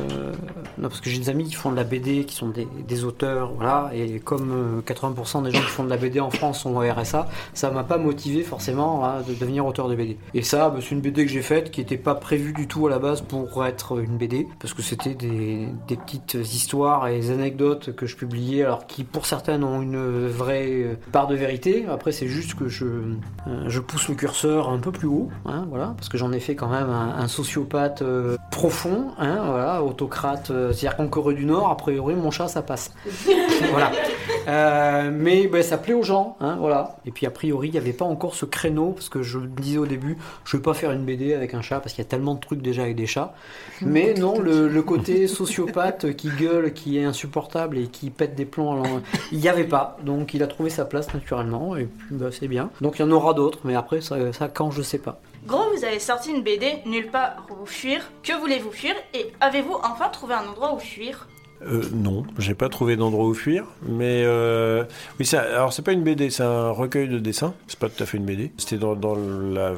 non, 0.79 0.87
parce 0.89 1.01
que 1.01 1.09
j'ai 1.09 1.19
des 1.19 1.29
amis 1.29 1.45
qui 1.45 1.55
font 1.55 1.71
de 1.71 1.75
la 1.75 1.83
BD, 1.83 2.25
qui 2.25 2.35
sont 2.35 2.49
des, 2.49 3.03
auteurs, 3.03 3.53
voilà, 3.53 3.91
et 3.93 4.19
comme 4.19 4.51
euh, 4.51 4.81
80% 4.81 5.43
des 5.43 5.51
gens 5.51 5.59
qui 5.59 5.67
font 5.67 5.83
de 5.83 5.89
la 5.89 5.97
BD 5.97 6.19
en 6.19 6.31
France 6.31 6.61
sont 6.61 6.75
au 6.75 6.79
RSA, 6.79 7.27
ça 7.53 7.69
m'a 7.69 7.83
pas 7.83 7.97
motivé 7.97 8.43
forcément 8.43 9.21
de 9.27 9.33
devenir 9.33 9.65
auteur 9.65 9.87
de 9.87 9.95
BD. 9.95 10.17
Et 10.33 10.41
ça, 10.41 10.69
bah, 10.69 10.79
c'est 10.81 10.91
une 10.91 11.01
BD 11.01 11.25
que 11.25 11.31
j'ai 11.31 11.41
faite 11.41 11.71
qui 11.71 11.81
était 11.81 11.97
pas 11.97 12.15
prévue 12.15 12.53
du 12.53 12.67
tout 12.67 12.87
à 12.87 12.89
la 12.89 12.99
base 12.99 13.21
pour 13.21 13.65
être 13.65 13.99
une 13.99 14.17
BD, 14.17 14.47
parce 14.59 14.73
que 14.73 14.81
c'était 14.81 15.15
des, 15.15 15.67
petites 15.87 16.35
histoires 16.35 17.07
et 17.07 17.19
des 17.19 17.31
anecdotes 17.31 17.95
que 17.95 18.05
je 18.05 18.15
publiais, 18.15 18.63
alors 18.63 18.87
qui 18.87 19.03
pour 19.03 19.25
certaines 19.25 19.63
ont 19.63 19.81
une 19.81 20.27
vraie 20.27 20.71
euh, 20.71 20.95
part 21.11 21.27
de 21.27 21.35
vérité. 21.35 21.85
Après, 21.89 22.11
c'est 22.11 22.27
juste 22.27 22.55
que 22.55 22.69
je, 22.69 22.85
euh, 22.85 23.65
je 23.67 23.79
pousse 23.79 24.07
le 24.07 24.15
curseur 24.15 24.69
un 24.69 24.79
peu 24.79 24.91
plus 24.91 25.07
haut, 25.07 25.29
hein, 25.45 25.65
voilà, 25.69 25.93
parce 25.97 26.09
que 26.09 26.17
j'en 26.17 26.31
ai 26.31 26.39
fait 26.39 26.55
quand 26.55 26.69
même 26.69 26.89
un, 26.89 27.27
sociopathe 27.27 28.01
euh, 28.01 28.37
profond, 28.51 29.11
hein, 29.17 29.41
voilà, 29.45 29.83
autocrate, 29.83 30.51
euh, 30.51 30.68
c'est-à-dire 30.73 30.97
qu'en 30.97 31.08
Corée 31.08 31.34
du 31.34 31.45
Nord, 31.45 31.69
a 31.69 31.77
priori, 31.77 32.15
mon 32.15 32.32
chat, 32.32 32.47
ça 32.47 32.62
passe. 32.62 32.91
voilà. 33.71 33.91
Euh, 34.47 35.12
mais 35.13 35.47
ben, 35.47 35.62
ça 35.62 35.77
plaît 35.77 35.93
aux 35.93 36.03
gens, 36.03 36.38
hein, 36.39 36.58
voilà. 36.60 36.97
Et 37.05 37.12
puis 37.12 37.25
a 37.25 37.32
priori, 37.32 37.67
il 37.67 37.71
n'y 37.71 37.77
avait 37.77 37.93
pas 37.93 38.05
encore 38.05 38.36
ce 38.36 38.45
créneau, 38.45 38.91
parce 38.91 39.10
que 39.10 39.21
je 39.21 39.38
le 39.38 39.47
disais 39.47 39.77
au 39.77 39.86
début, 39.86 40.17
je 40.45 40.58
vais 40.58 40.63
pas 40.63 40.73
faire 40.73 40.91
une 40.91 41.05
BD 41.05 41.34
avec 41.34 41.53
un 41.53 41.62
chat, 41.62 41.79
parce 41.79 41.93
qu'il 41.93 42.03
y 42.03 42.08
a 42.08 42.10
tellement 42.10 42.36
de 42.36 42.39
trucs 42.39 42.62
déjà 42.62 42.84
avec 42.84 42.95
des 42.95 43.05
chats. 43.05 43.34
Mais 43.82 44.13
non, 44.13 44.39
le, 44.39 44.67
le 44.67 44.82
côté 44.82 45.27
sociopathe 45.27 46.15
qui 46.15 46.29
gueule, 46.29 46.73
qui 46.73 46.97
est 46.97 47.03
insupportable 47.03 47.77
et 47.77 47.88
qui 47.88 48.10
pète 48.10 48.36
des 48.36 48.45
plombs, 48.45 48.84
il 49.32 49.39
n'y 49.39 49.49
avait 49.49 49.65
pas. 49.65 49.97
Donc 50.03 50.34
il 50.34 50.43
a 50.43 50.47
trouvé 50.47 50.69
sa 50.69 50.86
place 50.86 51.13
naturellement, 51.13 51.75
et 51.75 51.86
puis 51.86 52.15
bah, 52.15 52.29
c'est 52.32 52.47
bien. 52.47 52.69
Donc 52.82 52.99
il 52.99 53.03
y 53.03 53.05
en 53.05 53.12
aura 53.12 53.34
d'autres, 53.34 53.60
mais 53.63 53.75
après, 53.75 54.01
ça, 54.01 54.17
ça 54.34 54.47
quand, 54.47 54.71
je 54.71 54.82
sais 54.82 54.99
pas. 54.99 55.19
Gros, 55.45 55.69
vous 55.75 55.84
avez 55.84 55.99
sorti 55.99 56.32
une 56.32 56.43
BD, 56.43 56.80
Nulle 56.86 57.10
part 57.10 57.45
où 57.62 57.65
fuir. 57.65 58.12
Que 58.23 58.38
voulez-vous 58.39 58.71
fuir 58.71 58.93
Et 59.13 59.32
avez-vous 59.39 59.78
enfin 59.84 60.10
trouvé 60.10 60.34
un 60.36 60.47
endroit 60.47 60.73
où 60.73 60.80
fuir? 60.80 61.28
Euh, 61.62 61.84
non, 61.93 62.25
j'ai 62.38 62.56
pas 62.56 62.69
trouvé 62.69 62.95
d'endroit 62.95 63.25
où 63.25 63.34
fuir, 63.34 63.65
mais 63.82 64.23
euh, 64.23 64.86
oui, 65.19 65.25
ça, 65.25 65.41
alors 65.41 65.73
c'est 65.73 65.82
pas 65.82 65.91
une 65.91 66.04
BD, 66.04 66.30
c'est 66.30 66.43
un 66.43 66.69
recueil 66.69 67.10
de 67.10 67.19
dessins. 67.19 67.54
C'est 67.67 67.80
pas 67.80 67.89
tout 67.89 68.02
à 68.02 68.06
fait 68.06 68.17
une 68.17 68.25
BD. 68.25 68.52
C'était 68.58 68.78
dans, 68.78 68.95
la 69.15 69.73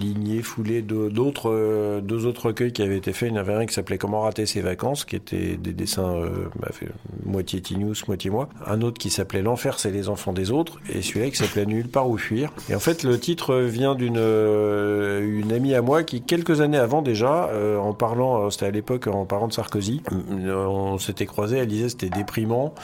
lignée 0.00 0.42
foulée 0.42 0.82
d'autres 0.82 1.50
euh, 1.50 2.00
deux 2.00 2.26
autres 2.26 2.46
recueils 2.46 2.72
qui 2.72 2.82
avaient 2.82 2.96
été 2.96 3.12
faits. 3.12 3.30
Il 3.30 3.34
y 3.34 3.38
en 3.38 3.40
avait 3.40 3.54
un 3.54 3.66
qui 3.66 3.74
s'appelait 3.74 3.98
Comment 3.98 4.22
rater 4.22 4.46
ses 4.46 4.60
vacances, 4.60 5.04
qui 5.04 5.16
était 5.16 5.56
des 5.56 5.72
dessins 5.72 6.14
euh, 6.14 6.48
bah, 6.58 6.68
fait, 6.72 6.88
moitié 7.24 7.60
Tinous, 7.60 8.06
moitié 8.08 8.30
moi. 8.30 8.48
Un 8.66 8.82
autre 8.82 8.98
qui 8.98 9.10
s'appelait 9.10 9.42
L'enfer, 9.42 9.78
c'est 9.78 9.90
les 9.90 10.08
enfants 10.08 10.32
des 10.32 10.50
autres, 10.50 10.78
et 10.92 11.02
celui-là 11.02 11.30
qui 11.30 11.36
s'appelait 11.36 11.66
Nulle 11.66 11.88
part 11.88 12.08
où 12.08 12.16
fuir. 12.16 12.52
Et 12.68 12.74
en 12.74 12.80
fait, 12.80 13.02
le 13.02 13.18
titre 13.18 13.56
vient 13.56 13.94
d'une 13.94 14.16
euh, 14.18 15.40
une 15.40 15.52
amie 15.52 15.74
à 15.74 15.82
moi 15.82 16.02
qui 16.02 16.22
quelques 16.22 16.60
années 16.60 16.78
avant 16.78 17.02
déjà, 17.02 17.50
en 17.80 17.92
parlant, 17.92 18.50
c'était 18.50 18.66
à 18.66 18.70
l'époque 18.70 19.06
en 19.06 19.24
parlant 19.24 19.48
de 19.48 19.52
Sarkozy, 19.52 20.02
on 20.10 20.98
s'était 20.98 21.26
croisés, 21.26 21.58
elle 21.58 21.66
disait 21.66 21.88
c'était 21.88 22.08
déprimant, 22.08 22.74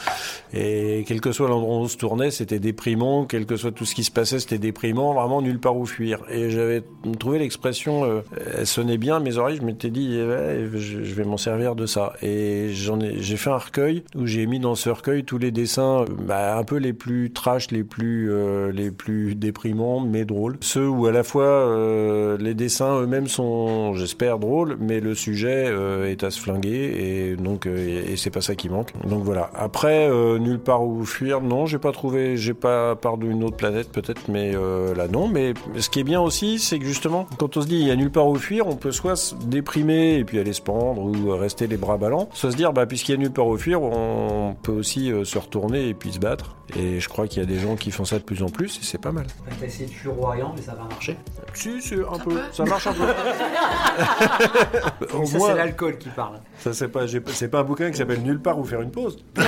et 0.52 1.04
quel 1.06 1.20
que 1.20 1.32
soit 1.32 1.48
l'endroit 1.48 1.76
où 1.76 1.78
on 1.80 1.88
se 1.88 1.96
tournait, 1.96 2.30
c'était 2.30 2.58
déprimant, 2.58 3.24
quel 3.24 3.46
que 3.46 3.56
soit 3.56 3.72
tout 3.72 3.84
ce 3.84 3.94
qui 3.94 4.04
se 4.04 4.10
passait, 4.10 4.38
c'était 4.38 4.58
déprimant, 4.58 5.14
vraiment 5.14 5.42
nulle 5.42 5.60
part 5.60 5.76
où 5.76 5.86
fuir. 5.86 6.20
J'avais 6.50 6.82
trouvé 7.18 7.38
l'expression, 7.38 8.04
euh, 8.04 8.20
elle 8.58 8.66
sonnait 8.66 8.98
bien 8.98 9.16
à 9.16 9.20
mes 9.20 9.38
oreilles. 9.38 9.56
Je 9.56 9.62
m'étais 9.62 9.90
dit, 9.90 10.14
eh 10.14 10.68
je, 10.74 11.14
vais 11.14 11.24
m'en 11.24 11.36
servir 11.36 11.74
de 11.74 11.86
ça. 11.86 12.12
Et 12.22 12.70
j'en 12.72 13.00
ai, 13.00 13.16
j'ai 13.20 13.36
fait 13.36 13.50
un 13.50 13.58
recueil 13.58 14.04
où 14.14 14.26
j'ai 14.26 14.46
mis 14.46 14.60
dans 14.60 14.74
ce 14.74 14.90
recueil 14.90 15.24
tous 15.24 15.38
les 15.38 15.50
dessins, 15.50 16.02
euh, 16.02 16.06
bah, 16.26 16.56
un 16.56 16.64
peu 16.64 16.76
les 16.76 16.92
plus 16.92 17.32
trash, 17.32 17.70
les 17.70 17.84
plus, 17.84 18.32
euh, 18.32 18.72
les 18.72 18.90
plus 18.90 19.34
déprimants, 19.34 20.00
mais 20.00 20.24
drôles. 20.24 20.56
Ceux 20.60 20.88
où 20.88 21.06
à 21.06 21.12
la 21.12 21.22
fois 21.22 21.44
euh, 21.44 22.36
les 22.38 22.54
dessins 22.54 23.00
eux-mêmes 23.00 23.28
sont, 23.28 23.94
j'espère, 23.94 24.38
drôles, 24.38 24.76
mais 24.80 25.00
le 25.00 25.14
sujet 25.14 25.72
est 26.06 26.24
à 26.24 26.30
se 26.30 26.40
flinguer 26.40 26.68
et 26.68 27.36
donc 27.36 27.66
et, 27.66 28.12
et 28.12 28.16
c'est 28.16 28.30
pas 28.30 28.40
ça 28.40 28.54
qui 28.54 28.68
manque. 28.68 28.92
Donc 29.06 29.22
voilà. 29.22 29.50
Après, 29.54 30.08
nulle 30.38 30.58
part 30.58 30.84
où 30.84 31.04
fuir, 31.04 31.40
non, 31.40 31.66
j'ai 31.66 31.78
pas 31.78 31.92
trouvé, 31.92 32.36
j'ai 32.36 32.54
pas 32.54 32.94
part 32.96 33.18
d'une 33.18 33.42
autre 33.44 33.56
planète 33.56 33.90
peut-être, 33.90 34.28
mais 34.28 34.52
là 34.52 35.08
non. 35.08 35.28
Mais 35.28 35.54
ce 35.78 35.90
qui 35.90 36.00
est 36.00 36.04
bien 36.04 36.15
aussi, 36.22 36.58
c'est 36.58 36.78
que 36.78 36.84
justement, 36.84 37.26
quand 37.38 37.56
on 37.56 37.62
se 37.62 37.66
dit 37.66 37.76
il 37.76 37.86
y 37.86 37.90
a 37.90 37.96
nulle 37.96 38.10
part 38.10 38.28
où 38.28 38.36
fuir, 38.36 38.66
on 38.66 38.76
peut 38.76 38.92
soit 38.92 39.16
se 39.16 39.34
déprimer 39.34 40.16
et 40.16 40.24
puis 40.24 40.38
aller 40.38 40.52
se 40.52 40.62
pendre 40.62 41.02
ou 41.02 41.36
rester 41.36 41.66
les 41.66 41.76
bras 41.76 41.96
ballants, 41.96 42.28
soit 42.32 42.50
se 42.52 42.56
dire 42.56 42.72
bah 42.72 42.86
puisqu'il 42.86 43.12
y 43.12 43.14
a 43.14 43.18
nulle 43.18 43.32
part 43.32 43.46
où 43.46 43.56
fuir, 43.56 43.82
on 43.82 44.56
peut 44.62 44.72
aussi 44.72 45.10
euh, 45.12 45.24
se 45.24 45.38
retourner 45.38 45.88
et 45.88 45.94
puis 45.94 46.12
se 46.12 46.18
battre. 46.18 46.56
Et 46.76 46.98
je 46.98 47.08
crois 47.08 47.28
qu'il 47.28 47.40
y 47.40 47.42
a 47.42 47.46
des 47.46 47.58
gens 47.60 47.76
qui 47.76 47.92
font 47.92 48.04
ça 48.04 48.18
de 48.18 48.24
plus 48.24 48.42
en 48.42 48.48
plus 48.48 48.76
et 48.78 48.80
c'est 48.82 49.00
pas 49.00 49.12
mal. 49.12 49.26
T'as 49.60 49.66
essayé 49.66 49.86
de 49.86 49.90
tuer 49.92 50.10
Royan, 50.10 50.52
mais 50.56 50.62
ça 50.62 50.74
va 50.74 50.82
marcher. 50.84 51.16
Si, 51.54 51.80
c'est 51.80 52.00
un 52.00 52.18
peu, 52.18 52.36
ça 52.52 52.64
marche 52.64 52.86
un 52.88 52.92
peu. 52.92 53.04
Au 55.16 55.24
ça, 55.26 55.38
moins, 55.38 55.48
c'est 55.50 55.54
l'alcool 55.56 55.98
qui 55.98 56.08
parle. 56.08 56.40
ça 56.58 56.72
c'est 56.72 56.88
pas, 56.88 57.06
j'ai- 57.06 57.22
c'est 57.28 57.48
pas 57.48 57.60
un 57.60 57.64
bouquin 57.64 57.90
qui 57.90 57.96
s'appelle 57.98 58.20
Nulle 58.22 58.40
part 58.40 58.58
où 58.58 58.64
faire 58.64 58.80
une 58.82 58.90
pause. 58.90 59.18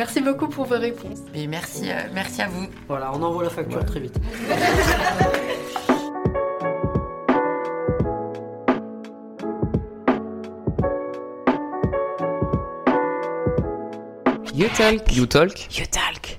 Merci 0.00 0.22
beaucoup 0.22 0.48
pour 0.48 0.64
vos 0.64 0.78
réponses. 0.78 1.18
Et 1.34 1.46
merci, 1.46 1.90
euh, 1.90 2.08
merci 2.14 2.40
à 2.40 2.48
vous. 2.48 2.66
Voilà, 2.88 3.12
on 3.12 3.22
envoie 3.22 3.42
la 3.42 3.50
facture 3.50 3.84
très 3.84 4.00
vite. 4.00 4.16
You 14.54 14.68
talk. 14.74 15.14
You 15.14 15.26
talk. 15.26 15.78
You 15.78 15.84
talk. 15.84 16.38